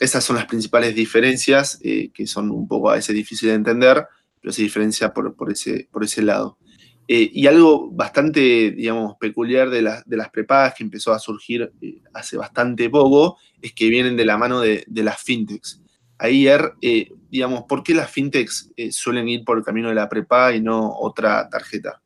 Esas 0.00 0.24
son 0.24 0.36
las 0.36 0.46
principales 0.46 0.94
diferencias 0.94 1.78
que 1.80 2.26
son 2.26 2.50
un 2.50 2.66
poco 2.66 2.90
a 2.90 2.94
veces 2.94 3.14
difíciles 3.14 3.52
de 3.52 3.56
entender, 3.56 4.06
pero 4.42 4.52
se 4.52 4.62
diferencia 4.62 5.14
por, 5.14 5.52
ese, 5.52 6.22
lado. 6.22 6.58
Eh, 7.06 7.30
y 7.32 7.46
algo 7.46 7.90
bastante, 7.92 8.72
digamos, 8.72 9.14
peculiar 9.18 9.70
de, 9.70 9.82
las 9.82 10.30
prepagas 10.32 10.74
que 10.74 10.82
empezó 10.82 11.12
a 11.12 11.20
surgir 11.20 11.72
eh, 11.80 12.02
hace 12.12 12.36
bastante 12.36 12.90
poco 12.90 13.38
es 13.62 13.72
que 13.72 13.88
vienen 13.88 14.16
de 14.16 14.24
la 14.24 14.36
mano 14.36 14.60
de, 14.60 14.84
las 14.88 15.22
fintechs. 15.22 15.80
Er, 16.18 16.74
eh, 16.82 17.10
digamos, 17.30 17.64
¿por 17.68 17.82
qué 17.82 17.94
las 17.94 18.10
fintechs 18.10 18.72
suelen 18.90 19.28
ir 19.28 19.44
por 19.44 19.58
el 19.58 19.64
camino 19.64 19.88
de 19.88 19.94
la 19.94 20.08
prepaga 20.08 20.54
y 20.54 20.60
no 20.60 20.92
otra 20.92 21.48
tarjeta? 21.48 22.01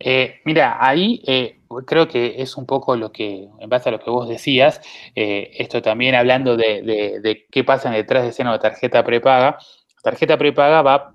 Eh, 0.00 0.40
mira, 0.44 0.76
ahí 0.80 1.22
eh, 1.26 1.60
creo 1.86 2.06
que 2.08 2.40
es 2.40 2.56
un 2.56 2.66
poco 2.66 2.96
lo 2.96 3.10
que, 3.10 3.48
en 3.58 3.68
base 3.68 3.88
a 3.88 3.92
lo 3.92 4.00
que 4.00 4.10
vos 4.10 4.28
decías, 4.28 4.80
eh, 5.14 5.50
esto 5.58 5.82
también 5.82 6.14
hablando 6.14 6.56
de, 6.56 7.46
qué 7.50 7.64
pasa 7.64 7.90
detrás 7.90 8.22
de 8.22 8.30
escena 8.30 8.52
de 8.52 8.58
tarjeta 8.58 9.04
prepaga. 9.04 9.58
Tarjeta 10.02 10.38
prepaga 10.38 10.82
va 10.82 11.14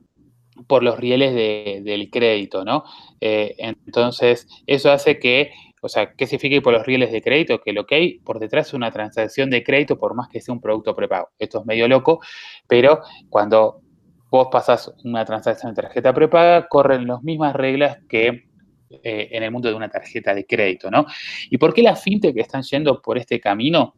por 0.67 0.83
los 0.83 0.99
rieles 0.99 1.33
del 1.33 2.09
crédito, 2.11 2.63
¿no? 2.63 2.83
entonces, 3.19 4.47
eso 4.67 4.91
hace 4.91 5.17
que, 5.17 5.51
o 5.81 5.89
sea, 5.89 6.13
¿qué 6.13 6.27
significa 6.27 6.61
por 6.61 6.73
los 6.73 6.85
rieles 6.85 7.11
de 7.11 7.21
crédito? 7.21 7.59
Que 7.61 7.73
lo 7.73 7.85
que 7.85 7.95
hay 7.95 8.19
por 8.19 8.39
detrás 8.39 8.67
es 8.67 8.73
una 8.73 8.91
transacción 8.91 9.49
de 9.49 9.63
crédito, 9.63 9.97
por 9.97 10.13
más 10.13 10.29
que 10.29 10.41
sea 10.41 10.53
un 10.53 10.61
producto 10.61 10.95
prepago. 10.95 11.29
Esto 11.39 11.61
es 11.61 11.65
medio 11.65 11.87
loco, 11.87 12.19
pero 12.67 13.01
cuando 13.29 13.81
vos 14.29 14.49
pasas 14.51 14.93
una 15.03 15.25
transacción 15.25 15.73
de 15.73 15.81
tarjeta 15.81 16.13
prepaga, 16.13 16.67
corren 16.67 17.07
las 17.07 17.23
mismas 17.23 17.55
reglas 17.55 17.97
que 18.07 18.43
eh, 19.03 19.29
en 19.31 19.43
el 19.43 19.51
mundo 19.51 19.69
de 19.69 19.75
una 19.75 19.89
tarjeta 19.89 20.33
de 20.33 20.45
crédito, 20.45 20.91
¿no? 20.91 21.05
¿Y 21.49 21.57
por 21.57 21.73
qué 21.73 21.81
las 21.81 22.01
fintech 22.01 22.37
están 22.37 22.63
yendo 22.63 23.01
por 23.01 23.17
este 23.17 23.39
camino? 23.39 23.95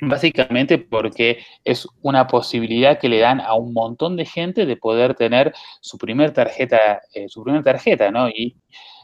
Básicamente 0.00 0.78
porque 0.78 1.38
es 1.64 1.86
una 2.02 2.26
posibilidad 2.26 2.98
que 2.98 3.08
le 3.08 3.18
dan 3.18 3.40
a 3.40 3.54
un 3.54 3.72
montón 3.72 4.16
de 4.16 4.26
gente 4.26 4.66
de 4.66 4.76
poder 4.76 5.14
tener 5.14 5.54
su 5.80 5.96
primer 5.96 6.32
tarjeta, 6.32 7.00
eh, 7.14 7.28
su 7.28 7.42
primer 7.42 7.62
tarjeta, 7.62 8.10
¿no? 8.10 8.28
Y 8.28 8.56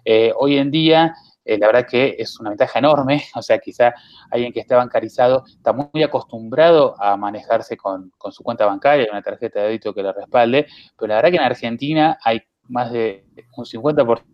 eh, 0.05 0.33
hoy 0.37 0.59
en 0.59 0.71
día, 0.71 1.15
la 1.45 1.67
verdad 1.67 1.87
que 1.89 2.17
es 2.19 2.39
una 2.41 2.51
ventaja 2.51 2.79
enorme, 2.79 3.23
o 3.35 3.43
sea, 3.43 3.59
quizá 3.59 3.95
alguien 4.31 4.53
que 4.53 4.61
está 4.61 4.77
bancarizado 4.77 5.45
está 5.47 5.73
muy 5.73 6.03
acostumbrado 6.03 6.95
a 7.03 7.17
manejarse 7.17 7.77
con, 7.77 8.13
su 8.31 8.43
cuenta 8.43 8.67
bancaria, 8.67 9.09
una 9.11 9.23
tarjeta 9.23 9.61
de 9.61 9.67
débito 9.67 9.95
que 9.95 10.03
le 10.03 10.13
respalde, 10.13 10.67
pero 10.99 11.09
la 11.09 11.17
verdad 11.17 11.31
que 11.31 11.37
en 11.37 11.43
Argentina 11.43 12.19
hay 12.23 12.43
más 12.69 12.93
de 12.93 13.25
un 13.57 13.65
50% 13.65 14.32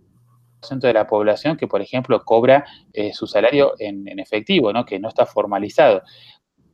de 0.70 0.92
la 0.92 1.06
población 1.06 1.56
que, 1.56 1.66
por 1.66 1.80
ejemplo, 1.80 2.24
cobra 2.24 2.64
eh, 2.92 3.12
su 3.12 3.26
salario 3.26 3.74
en, 3.78 4.18
efectivo, 4.18 4.72
¿no? 4.72 4.84
que 4.84 4.98
no 4.98 5.08
está 5.08 5.26
formalizado. 5.26 6.02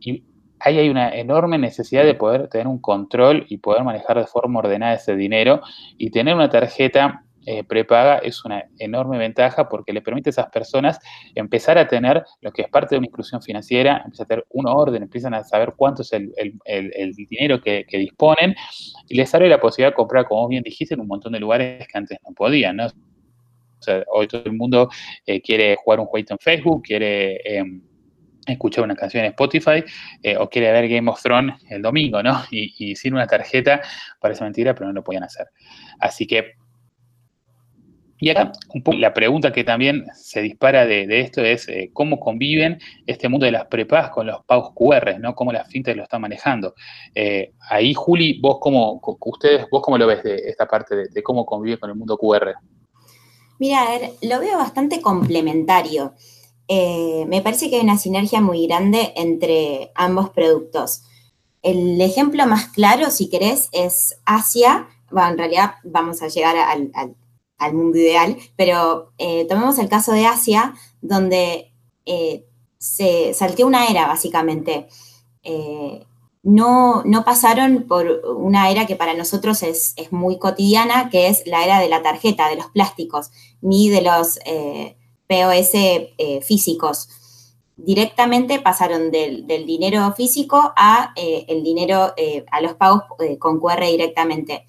Y 0.01 0.25
ahí 0.61 0.79
hay 0.79 0.89
una 0.89 1.15
enorme 1.15 1.59
necesidad 1.59 2.05
de 2.05 2.15
poder 2.15 2.49
tener 2.49 2.67
un 2.67 2.81
control 2.81 3.47
y 3.49 3.59
poder 3.59 3.85
manejar 3.85 4.19
de 4.19 4.27
forma 4.27 4.61
ordenada 4.61 4.95
ese 4.95 5.17
dinero 5.17 5.61
y 5.99 6.11
tener 6.11 6.35
una 6.35 6.49
tarjeta 6.49 7.25
eh, 7.47 7.63
prepaga 7.63 8.17
es 8.19 8.43
una 8.47 8.65
enorme 8.79 9.19
ventaja 9.19 9.69
porque 9.69 9.93
le 9.93 10.01
permite 10.01 10.31
a 10.31 10.33
esas 10.33 10.49
personas 10.49 10.99
empezar 11.35 11.77
a 11.77 11.87
tener 11.87 12.25
lo 12.41 12.51
que 12.53 12.63
es 12.63 12.69
parte 12.71 12.95
de 12.95 13.01
una 13.01 13.07
inclusión 13.07 13.43
financiera, 13.43 14.01
empiezan 14.03 14.25
a 14.25 14.29
tener 14.29 14.47
un 14.49 14.67
orden, 14.67 15.03
empiezan 15.03 15.35
a 15.35 15.45
saber 15.45 15.75
cuánto 15.77 16.01
es 16.01 16.13
el, 16.15 16.33
dinero 17.15 17.61
que, 17.61 17.85
que, 17.87 17.99
disponen 17.99 18.55
y 19.09 19.17
les 19.17 19.35
abre 19.35 19.51
la 19.51 19.61
posibilidad 19.61 19.91
de 19.91 19.97
comprar, 19.97 20.25
como 20.25 20.49
bien 20.49 20.63
dijiste, 20.63 20.95
en 20.95 21.01
un 21.01 21.07
montón 21.07 21.33
de 21.33 21.41
lugares 21.41 21.87
que 21.87 21.99
antes 21.99 22.19
no 22.27 22.35
podían, 22.35 22.77
¿no? 22.77 22.87
Hoy 24.09 24.27
todo 24.27 24.43
el 24.45 24.53
mundo 24.53 24.89
eh, 25.27 25.41
quiere 25.41 25.77
jugar 25.77 26.01
un 26.01 26.07
jueguito 26.07 26.35
en 26.35 26.39
Facebook, 26.39 26.83
quiere 26.83 27.41
em, 27.45 27.83
escuchar 28.47 28.85
una 28.85 28.95
canción 28.95 29.25
en 29.25 29.31
Spotify 29.31 29.85
eh, 30.23 30.37
o 30.37 30.49
quiere 30.49 30.73
ver 30.73 30.89
Game 30.89 31.11
of 31.11 31.23
Thrones 31.23 31.55
el 31.69 31.83
domingo, 31.83 32.23
¿no? 32.23 32.43
Y, 32.51 32.95
sin 32.97 33.15
una 33.15 33.27
tarjeta 33.27 33.81
parece 34.21 34.45
mentira, 34.45 34.75
pero 34.75 34.87
no 34.87 34.93
lo 34.93 35.05
podían 35.05 35.25
hacer. 35.25 35.49
Así 35.99 36.27
que, 36.27 36.53
y 38.19 38.31
acá 38.31 38.53
la 38.97 39.13
pregunta 39.13 39.53
que 39.53 39.65
también 39.65 40.07
se 40.15 40.41
dispara 40.41 40.87
de, 40.87 41.21
esto 41.21 41.43
es 41.43 41.69
eh, 41.69 41.91
cómo 41.93 42.21
conviven 42.21 42.79
este 43.07 43.29
mundo 43.29 43.45
de 43.45 43.53
las 43.53 43.67
prepagas 43.67 44.11
con 44.11 44.27
los 44.27 44.45
pagos 44.45 44.73
QR, 44.75 45.19
¿no? 45.19 45.35
Cómo 45.35 45.53
las 45.53 45.69
fintech 45.69 45.97
lo 45.97 46.05
están 46.05 46.23
manejando. 46.23 46.75
ahí, 47.69 47.93
Juli, 47.93 48.41
vos 48.41 48.59
cómo, 48.61 49.01
ustedes, 49.21 49.67
vos 49.71 49.83
cómo 49.83 49.99
lo 49.99 50.07
ves 50.07 50.23
de 50.23 50.37
esta 50.37 50.67
parte 50.67 50.95
de, 50.97 51.09
de 51.09 51.23
cómo 51.23 51.45
convive 51.45 51.79
con 51.79 51.91
el 51.91 51.97
mundo 51.97 52.17
QR. 52.17 52.55
Mira, 53.59 53.85
lo 54.23 54.41
veo 54.41 54.59
bastante 54.59 55.01
complementario. 55.01 56.15
Eh, 56.69 57.25
me 57.29 57.43
parece 57.43 57.69
que 57.69 57.77
hay 57.77 57.83
una 57.83 57.99
sinergia 57.99 58.41
muy 58.41 58.67
grande 58.67 59.13
entre 59.17 59.93
ambos 59.95 60.31
productos. 60.31 61.03
El 61.63 62.01
ejemplo 62.01 62.47
más 62.47 62.69
claro, 62.69 63.11
si 63.11 63.29
querés, 63.29 63.69
es 63.73 64.17
Asia. 64.25 64.89
Bueno, 65.11 65.31
en 65.31 65.39
realidad 65.39 65.75
vamos 65.85 66.23
a 66.23 66.29
llegar 66.29 66.57
al, 66.57 67.75
mundo 67.75 67.97
ideal, 67.97 68.37
pero 68.57 69.13
eh, 69.17 69.47
tomemos 69.49 69.79
el 69.79 69.89
caso 69.89 70.13
de 70.13 70.27
Asia, 70.27 70.75
donde 71.01 71.73
eh, 72.05 72.45
se 72.77 73.33
salteó 73.33 73.67
una 73.67 73.87
era, 73.87 74.07
básicamente 74.07 74.89
no, 76.45 77.03
no, 77.07 77.25
pasaron 77.25 77.85
por 77.89 78.07
una 78.37 78.71
era 78.71 78.87
que 78.87 78.97
para 78.97 79.15
nosotros 79.15 79.63
es, 79.63 79.95
muy 80.11 80.39
cotidiana, 80.39 81.09
que 81.09 81.29
es 81.29 81.47
la 81.47 81.65
era 81.65 81.81
de 81.81 81.89
la 81.89 82.03
tarjeta, 82.03 82.51
de 82.51 82.57
los 82.57 82.67
plásticos, 82.67 83.31
ni 83.63 83.89
de 83.89 84.03
los 84.03 84.39
eh, 84.45 84.97
POS 85.27 85.71
eh, 85.73 86.41
físicos. 86.43 87.09
Directamente 87.77 88.61
pasaron 88.61 89.11
del, 89.11 89.47
dinero 89.47 90.13
físico 90.13 90.75
a 90.77 91.15
eh, 91.17 91.47
el 91.49 91.65
dinero, 91.65 92.15
a 92.51 92.61
los 92.61 92.75
pagos 92.75 93.05
con 93.39 93.59
QR 93.59 93.81
directamente. 93.81 94.67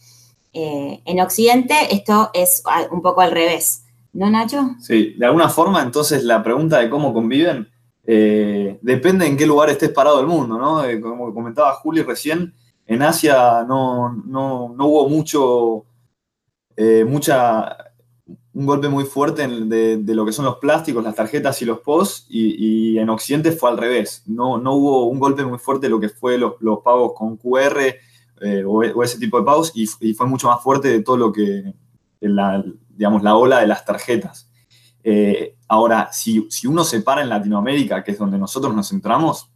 en 0.53 1.19
Occidente 1.19 1.75
esto 1.91 2.31
es 2.33 2.63
un 2.89 3.01
poco 3.01 3.19
al 3.19 3.31
revés, 3.31 3.83
¿no, 4.13 4.29
Nacho? 4.29 4.75
Sí, 4.79 5.13
de 5.17 5.25
alguna 5.25 5.49
forma 5.49 5.83
entonces 5.83 6.23
la 6.23 6.41
pregunta 6.41 6.79
de 6.79 6.89
cómo 6.89 7.13
conviven 7.13 7.74
eh, 8.07 8.77
depende 8.81 9.25
en 9.25 9.35
qué 9.35 9.47
lugar 9.47 9.69
estés 9.69 9.89
parado 9.89 10.17
del 10.17 10.27
mundo, 10.27 10.57
¿no? 10.57 10.83
Eh, 10.83 11.01
como 11.01 11.33
comentaba 11.33 11.73
Juli 11.73 12.03
recién, 12.03 12.53
en 12.85 13.01
Asia 13.01 13.65
no, 13.67 14.15
hubo 14.27 15.09
mucho, 15.09 15.85
eh, 16.75 17.03
mucha, 17.03 17.75
un 18.53 18.65
golpe 18.67 18.89
muy 18.89 19.05
fuerte 19.05 19.47
de, 19.47 20.13
lo 20.13 20.23
que 20.23 20.31
son 20.31 20.45
los 20.45 20.57
plásticos, 20.57 21.03
las 21.03 21.15
tarjetas 21.15 21.59
y 21.63 21.65
los 21.65 21.79
POS, 21.79 22.27
y, 22.29 22.97
en 22.99 23.09
Occidente 23.09 23.51
fue 23.51 23.71
al 23.71 23.77
revés. 23.77 24.23
No, 24.27 24.59
no, 24.59 24.75
hubo 24.75 25.05
un 25.07 25.19
golpe 25.19 25.43
muy 25.43 25.57
fuerte 25.57 25.87
de 25.87 25.89
lo 25.89 25.99
que 25.99 26.09
fue 26.09 26.37
los, 26.37 26.53
pagos 26.83 27.13
con 27.15 27.37
QR 27.37 27.79
o, 28.67 28.83
ese 29.03 29.17
tipo 29.17 29.39
de 29.39 29.45
pagos, 29.45 29.71
y, 29.73 29.87
fue 30.13 30.27
mucho 30.27 30.47
más 30.47 30.61
fuerte 30.61 30.89
de 30.89 31.01
todo 31.01 31.17
lo 31.17 31.31
que, 31.31 31.73
la, 32.21 32.63
digamos, 32.89 33.23
la 33.23 33.35
ola 33.35 33.61
de 33.61 33.67
las 33.67 33.83
tarjetas. 33.83 34.51
Ahora, 35.67 36.09
si, 36.11 36.47
uno 36.67 36.83
se 36.83 37.01
para 37.01 37.21
en 37.21 37.29
Latinoamérica, 37.29 38.03
que 38.03 38.11
es 38.11 38.17
donde 38.17 38.37
nosotros 38.37 38.73
nos 38.75 38.89
centramos, 38.89 39.49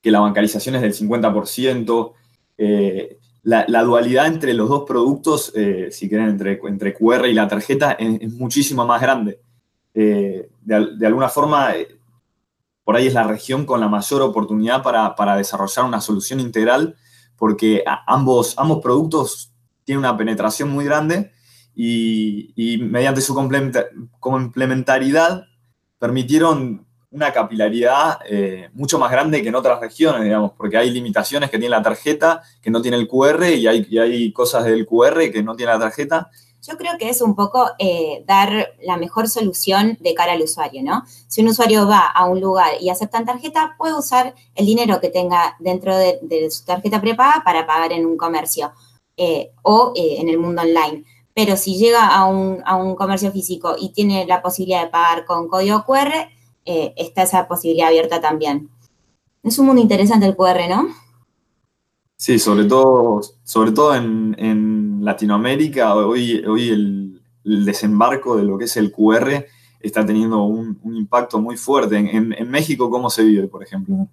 que 0.00 0.10
la 0.10 0.20
bancarización 0.20 0.76
es 0.76 0.82
del 0.82 0.94
50%, 0.94 2.12
eh, 2.58 3.18
la, 3.42 3.82
dualidad 3.82 4.26
entre 4.26 4.54
los 4.54 4.68
dos 4.68 4.84
productos, 4.86 5.52
eh, 5.54 5.88
si 5.90 6.08
quieren, 6.08 6.28
entre, 6.28 6.60
entre 6.64 6.94
QR 6.94 7.26
y 7.26 7.34
la 7.34 7.48
tarjeta, 7.48 7.92
es, 7.92 8.32
muchísimo 8.34 8.86
más 8.86 9.00
grande. 9.00 9.40
De, 9.94 11.06
alguna 11.06 11.28
forma, 11.28 11.72
por 12.84 12.96
ahí 12.96 13.06
es 13.06 13.14
la 13.14 13.24
región 13.24 13.64
con 13.64 13.80
la 13.80 13.88
mayor 13.88 14.22
oportunidad 14.22 14.82
para, 14.82 15.36
desarrollar 15.36 15.84
una 15.84 16.00
solución 16.00 16.40
integral, 16.40 16.96
porque 17.36 17.84
ambos, 18.06 18.54
ambos 18.58 18.80
productos 18.82 19.52
tienen 19.84 20.00
una 20.00 20.16
penetración 20.16 20.70
muy 20.70 20.84
grande 20.84 21.32
y, 21.76 22.78
mediante 22.78 23.20
su 23.20 23.34
complementariedad 24.18 25.44
permitieron 25.98 26.86
una 27.10 27.32
capilaridad 27.32 28.18
eh, 28.28 28.68
mucho 28.72 28.98
más 28.98 29.10
grande 29.10 29.42
que 29.42 29.48
en 29.48 29.54
otras 29.54 29.80
regiones, 29.80 30.24
digamos, 30.24 30.52
porque 30.56 30.76
hay 30.76 30.90
limitaciones 30.90 31.50
que 31.50 31.58
tiene 31.58 31.70
la 31.70 31.82
tarjeta, 31.82 32.42
que 32.60 32.70
no 32.70 32.82
tiene 32.82 32.96
el 32.96 33.08
QR, 33.08 33.44
y 33.44 33.66
hay, 33.66 34.32
cosas 34.32 34.64
del 34.64 34.86
QR 34.86 35.30
que 35.30 35.42
no 35.42 35.54
tiene 35.54 35.72
la 35.72 35.78
tarjeta. 35.78 36.30
Yo 36.62 36.76
creo 36.76 36.98
que 36.98 37.08
es 37.08 37.22
un 37.22 37.36
poco 37.36 37.70
eh, 37.78 38.24
dar 38.26 38.74
la 38.82 38.96
mejor 38.96 39.28
solución 39.28 39.96
de 40.00 40.14
cara 40.14 40.32
al 40.32 40.42
usuario, 40.42 40.82
¿no? 40.82 41.04
Si 41.28 41.40
un 41.40 41.48
usuario 41.48 41.86
va 41.86 42.06
a 42.06 42.26
un 42.26 42.40
lugar 42.40 42.72
y 42.80 42.90
acepta 42.90 43.24
tarjeta, 43.24 43.76
puede 43.78 43.94
usar 43.94 44.34
el 44.54 44.66
dinero 44.66 45.00
que 45.00 45.10
tenga 45.10 45.56
dentro 45.60 45.96
de, 45.96 46.18
su 46.50 46.64
tarjeta 46.64 47.00
prepaga 47.00 47.42
para 47.44 47.66
pagar 47.66 47.92
en 47.92 48.04
un 48.04 48.16
comercio 48.16 48.72
eh, 49.16 49.52
o 49.62 49.92
en 49.94 50.28
el 50.28 50.38
mundo 50.38 50.62
online 50.62 51.04
pero 51.36 51.58
si 51.58 51.76
llega 51.76 52.06
a 52.06 52.24
un, 52.24 52.96
comercio 52.96 53.30
físico 53.30 53.76
y 53.78 53.90
tiene 53.90 54.24
la 54.26 54.40
posibilidad 54.40 54.84
de 54.84 54.90
pagar 54.90 55.26
con 55.26 55.48
código 55.48 55.84
QR, 55.84 56.30
eh, 56.64 56.94
está 56.96 57.24
esa 57.24 57.46
posibilidad 57.46 57.88
abierta 57.88 58.22
también. 58.22 58.70
Es 59.42 59.58
un 59.58 59.66
mundo 59.66 59.82
interesante 59.82 60.24
el 60.24 60.34
QR, 60.34 60.66
¿no? 60.66 60.88
Sí, 62.16 62.38
sobre 62.38 62.64
todo, 62.64 63.20
sobre 63.44 63.72
todo 63.72 63.94
en, 63.94 65.04
Latinoamérica, 65.04 65.94
hoy, 65.94 66.42
hoy 66.46 66.70
el, 66.70 67.20
desembarco 67.44 68.34
de 68.36 68.42
lo 68.42 68.56
que 68.56 68.64
es 68.64 68.76
el 68.78 68.90
QR 68.90 69.44
está 69.80 70.06
teniendo 70.06 70.42
un, 70.42 70.80
impacto 70.84 71.38
muy 71.38 71.58
fuerte. 71.58 71.98
En, 71.98 72.32
en 72.32 72.50
México, 72.50 72.88
¿cómo 72.88 73.10
se 73.10 73.22
vive, 73.22 73.46
por 73.46 73.62
ejemplo? 73.62 74.08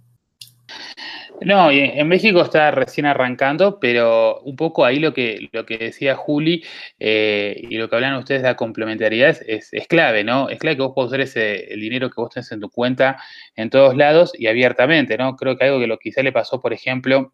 No, 1.41 1.71
en 1.71 2.07
México 2.07 2.41
está 2.41 2.71
recién 2.71 3.05
arrancando, 3.05 3.79
pero 3.79 4.39
un 4.41 4.55
poco 4.55 4.85
ahí 4.85 4.99
lo 4.99 5.13
que, 5.13 5.49
lo 5.51 5.65
que 5.65 5.77
decía 5.77 6.15
Juli 6.15 6.63
eh, 6.99 7.59
y 7.69 7.75
lo 7.77 7.89
que 7.89 7.95
hablan 7.95 8.15
ustedes 8.15 8.43
de 8.43 8.47
la 8.47 8.55
complementariedad 8.55 9.37
es, 9.45 9.71
clave, 9.89 10.23
¿no? 10.23 10.47
Es 10.49 10.59
clave 10.59 10.77
que 10.77 10.83
vos 10.83 10.93
puedas 10.95 11.09
usar 11.09 11.21
ese, 11.21 11.73
el 11.73 11.81
dinero 11.81 12.09
que 12.09 12.21
vos 12.21 12.29
tenés 12.29 12.51
en 12.51 12.61
tu 12.61 12.69
cuenta 12.69 13.17
en 13.55 13.69
todos 13.69 13.97
lados 13.97 14.31
y 14.37 14.47
abiertamente, 14.47 15.17
¿no? 15.17 15.35
Creo 15.35 15.57
que 15.57 15.65
algo 15.65 15.79
que 15.79 15.87
lo 15.87 15.97
quizá 15.97 16.23
le 16.23 16.31
pasó, 16.31 16.61
por 16.61 16.71
ejemplo, 16.71 17.33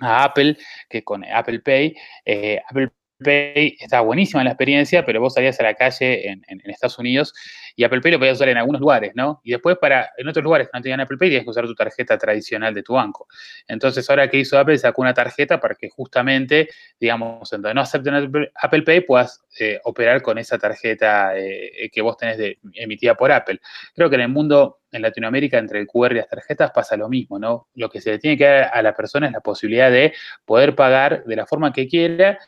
a 0.00 0.24
Apple, 0.24 0.56
que 0.88 1.04
con 1.04 1.24
Apple 1.24 1.60
Pay, 1.60 1.96
eh, 2.24 2.60
Apple 2.68 2.90
Pay 3.24 3.76
estaba 3.80 4.02
buenísima 4.02 4.44
la 4.44 4.50
experiencia, 4.50 5.04
pero 5.04 5.20
vos 5.20 5.34
salías 5.34 5.58
a 5.58 5.64
la 5.64 5.74
calle 5.74 6.28
en, 6.28 6.44
Estados 6.66 6.98
Unidos 6.98 7.34
y 7.74 7.84
Apple 7.84 8.00
Pay 8.00 8.12
lo 8.12 8.18
podías 8.18 8.36
usar 8.36 8.48
en 8.48 8.58
algunos 8.58 8.80
lugares, 8.80 9.12
¿no? 9.14 9.40
Y 9.42 9.50
después 9.50 9.76
para, 9.78 10.10
en 10.16 10.28
otros 10.28 10.44
lugares 10.44 10.68
que 10.68 10.78
no 10.78 10.82
tenían 10.82 11.00
Apple 11.00 11.16
Pay, 11.16 11.30
tenías 11.30 11.44
que 11.44 11.50
usar 11.50 11.66
tu 11.66 11.74
tarjeta 11.74 12.16
tradicional 12.16 12.72
de 12.72 12.82
tu 12.82 12.94
banco. 12.94 13.26
Entonces, 13.66 14.08
ahora 14.08 14.28
que 14.28 14.38
hizo 14.38 14.58
Apple, 14.58 14.78
sacó 14.78 15.02
una 15.02 15.14
tarjeta 15.14 15.58
para 15.58 15.74
que 15.74 15.88
justamente, 15.88 16.68
digamos, 17.00 17.52
en 17.52 17.62
donde 17.62 17.74
no 17.74 17.80
acepten 17.80 18.14
Apple 18.54 18.82
Pay, 18.82 19.00
puedas 19.00 19.42
eh, 19.58 19.80
operar 19.84 20.22
con 20.22 20.38
esa 20.38 20.58
tarjeta 20.58 21.36
eh, 21.36 21.90
que 21.92 22.02
vos 22.02 22.16
tenés 22.16 22.56
emitida 22.74 23.14
por 23.14 23.32
Apple. 23.32 23.60
Creo 23.94 24.08
que 24.08 24.16
en 24.16 24.22
el 24.22 24.28
mundo, 24.28 24.80
en 24.92 25.02
Latinoamérica, 25.02 25.58
entre 25.58 25.80
el 25.80 25.86
QR 25.86 26.12
y 26.12 26.16
las 26.16 26.28
tarjetas 26.28 26.70
pasa 26.70 26.96
lo 26.96 27.08
mismo, 27.08 27.38
¿no? 27.38 27.68
Lo 27.74 27.88
que 27.88 28.00
se 28.00 28.10
le 28.10 28.18
tiene 28.18 28.36
que 28.36 28.44
dar 28.44 28.70
a 28.72 28.82
la 28.82 28.94
persona 28.94 29.26
es 29.26 29.32
la 29.32 29.40
posibilidad 29.40 29.90
de 29.90 30.12
poder 30.44 30.74
pagar 30.74 31.24
de 31.24 31.36
la 31.36 31.46
forma 31.46 31.72
que 31.72 31.88
quiera 31.88 32.38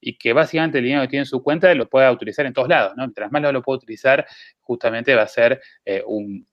y 0.00 0.16
que 0.16 0.32
básicamente 0.32 0.78
el 0.78 0.84
dinero 0.84 1.02
que 1.02 1.08
tiene 1.08 1.22
en 1.22 1.26
su 1.26 1.42
cuenta 1.42 1.72
lo 1.74 1.88
pueda 1.88 2.10
utilizar 2.12 2.46
en 2.46 2.52
todos 2.52 2.68
lados, 2.68 2.92
¿no? 2.96 3.04
Mientras 3.04 3.30
más 3.32 3.42
lo, 3.42 3.62
pueda 3.62 3.78
utilizar, 3.78 4.26
justamente 4.60 5.14
va 5.14 5.22
a 5.22 5.28
ser 5.28 5.60
eh, 5.84 6.02
un, 6.06 6.46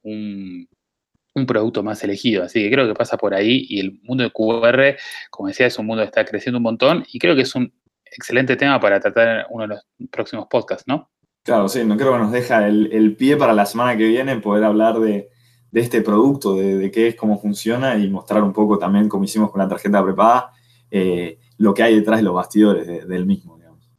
producto 1.46 1.84
más 1.84 2.02
elegido. 2.04 2.44
Así 2.44 2.62
que 2.62 2.72
creo 2.72 2.88
que 2.88 2.94
pasa 2.94 3.18
por 3.18 3.34
ahí 3.34 3.66
y 3.70 3.80
el 3.82 4.00
mundo 4.04 4.24
de 4.24 4.32
QR, 4.32 4.98
como 5.30 5.50
decía, 5.50 5.66
es 5.66 5.78
un 5.78 5.86
mundo 5.86 6.02
que 6.04 6.08
está 6.08 6.24
creciendo 6.24 6.58
un 6.58 6.64
montón 6.64 7.06
y 7.12 7.20
creo 7.20 7.36
que 7.36 7.42
es 7.42 7.54
un 7.56 7.74
excelente 8.06 8.56
tema 8.56 8.80
para 8.80 9.00
tratar 9.00 9.40
en 9.40 9.46
uno 9.50 9.64
de 9.64 9.68
los 9.76 9.86
próximos 10.10 10.48
podcasts, 10.50 10.86
¿no? 10.88 11.10
Claro, 11.44 11.68
sí, 11.70 11.84
no 11.84 11.96
creo 11.96 12.14
que 12.14 12.20
nos 12.20 12.32
deja 12.32 12.68
el, 12.68 13.16
pie 13.18 13.38
para 13.38 13.54
la 13.54 13.68
semana 13.68 13.96
que 13.96 14.08
viene 14.08 14.38
poder 14.38 14.64
hablar 14.64 15.00
de, 15.00 15.30
este 15.74 16.02
producto, 16.02 16.56
de, 16.56 16.90
qué 16.90 17.10
es, 17.10 17.16
cómo 17.16 17.40
funciona 17.40 17.98
y 17.98 18.10
mostrar 18.10 18.42
un 18.42 18.54
poco 18.54 18.80
también, 18.80 19.10
como 19.10 19.26
hicimos 19.26 19.52
con 19.52 19.62
la 19.62 19.68
tarjeta 19.68 20.04
prepaga, 20.04 20.52
eh, 20.90 21.38
lo 21.58 21.74
que 21.74 21.84
hay 21.84 21.96
detrás 21.96 22.20
de 22.20 22.24
los 22.24 22.34
bastidores 22.34 23.08
del 23.08 23.26
mismo. 23.26 23.58
Digamos. 23.58 23.90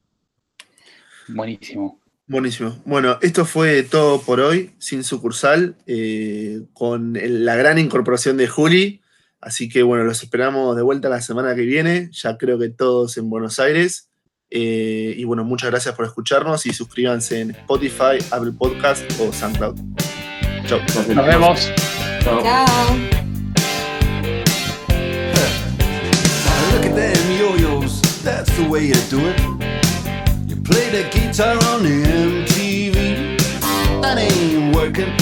Buenísimo. 1.29 2.01
Buenísimo. 2.29 2.77
Bueno, 2.85 3.19
esto 3.23 3.45
fue 3.45 3.85
todo 3.85 4.21
por 4.21 4.41
hoy, 4.41 4.73
sin 4.79 5.05
sucursal, 5.05 5.77
eh, 5.87 6.63
con 6.73 7.13
la 7.15 7.55
gran 7.55 7.79
incorporación 7.79 8.37
de 8.37 8.49
Juli. 8.49 9.01
Así 9.41 9.69
que 9.69 9.85
bueno, 9.85 10.03
los 10.03 10.23
esperamos 10.23 10.75
de 10.75 10.83
vuelta 10.83 11.09
la 11.09 11.21
semana 11.21 11.55
que 11.55 11.63
viene, 11.63 12.11
ya 12.11 12.37
creo 12.37 12.59
que 12.59 12.69
todos 12.69 13.17
en 13.17 13.31
Buenos 13.31 13.61
Aires. 13.61 14.11
Eh, 14.51 15.15
y 15.17 15.25
bueno, 15.25 15.45
muchas 15.45 15.71
gracias 15.71 15.95
por 15.95 16.05
escucharnos 16.05 16.67
y 16.67 16.73
suscríbanse 16.73 17.41
en 17.41 17.51
Spotify, 17.51 18.19
Apple 18.31 18.53
Podcast 18.59 19.05
o 19.21 19.33
SoundCloud. 19.33 19.79
Chao. 20.67 20.81
Nos 21.15 21.27
vemos. 21.27 21.73
Chao. 22.23 23.16
That's 28.27 28.51
the 28.57 28.69
way 28.69 28.87
you 28.87 28.95
do 29.09 29.21
it. 29.21 29.41
You 30.49 30.57
play 30.57 30.91
the 30.91 31.09
guitar 31.13 31.55
on 31.71 31.85
the 31.85 32.03
MTV, 32.03 33.39
that 34.03 34.19
ain't 34.19 34.75
working. 34.75 35.13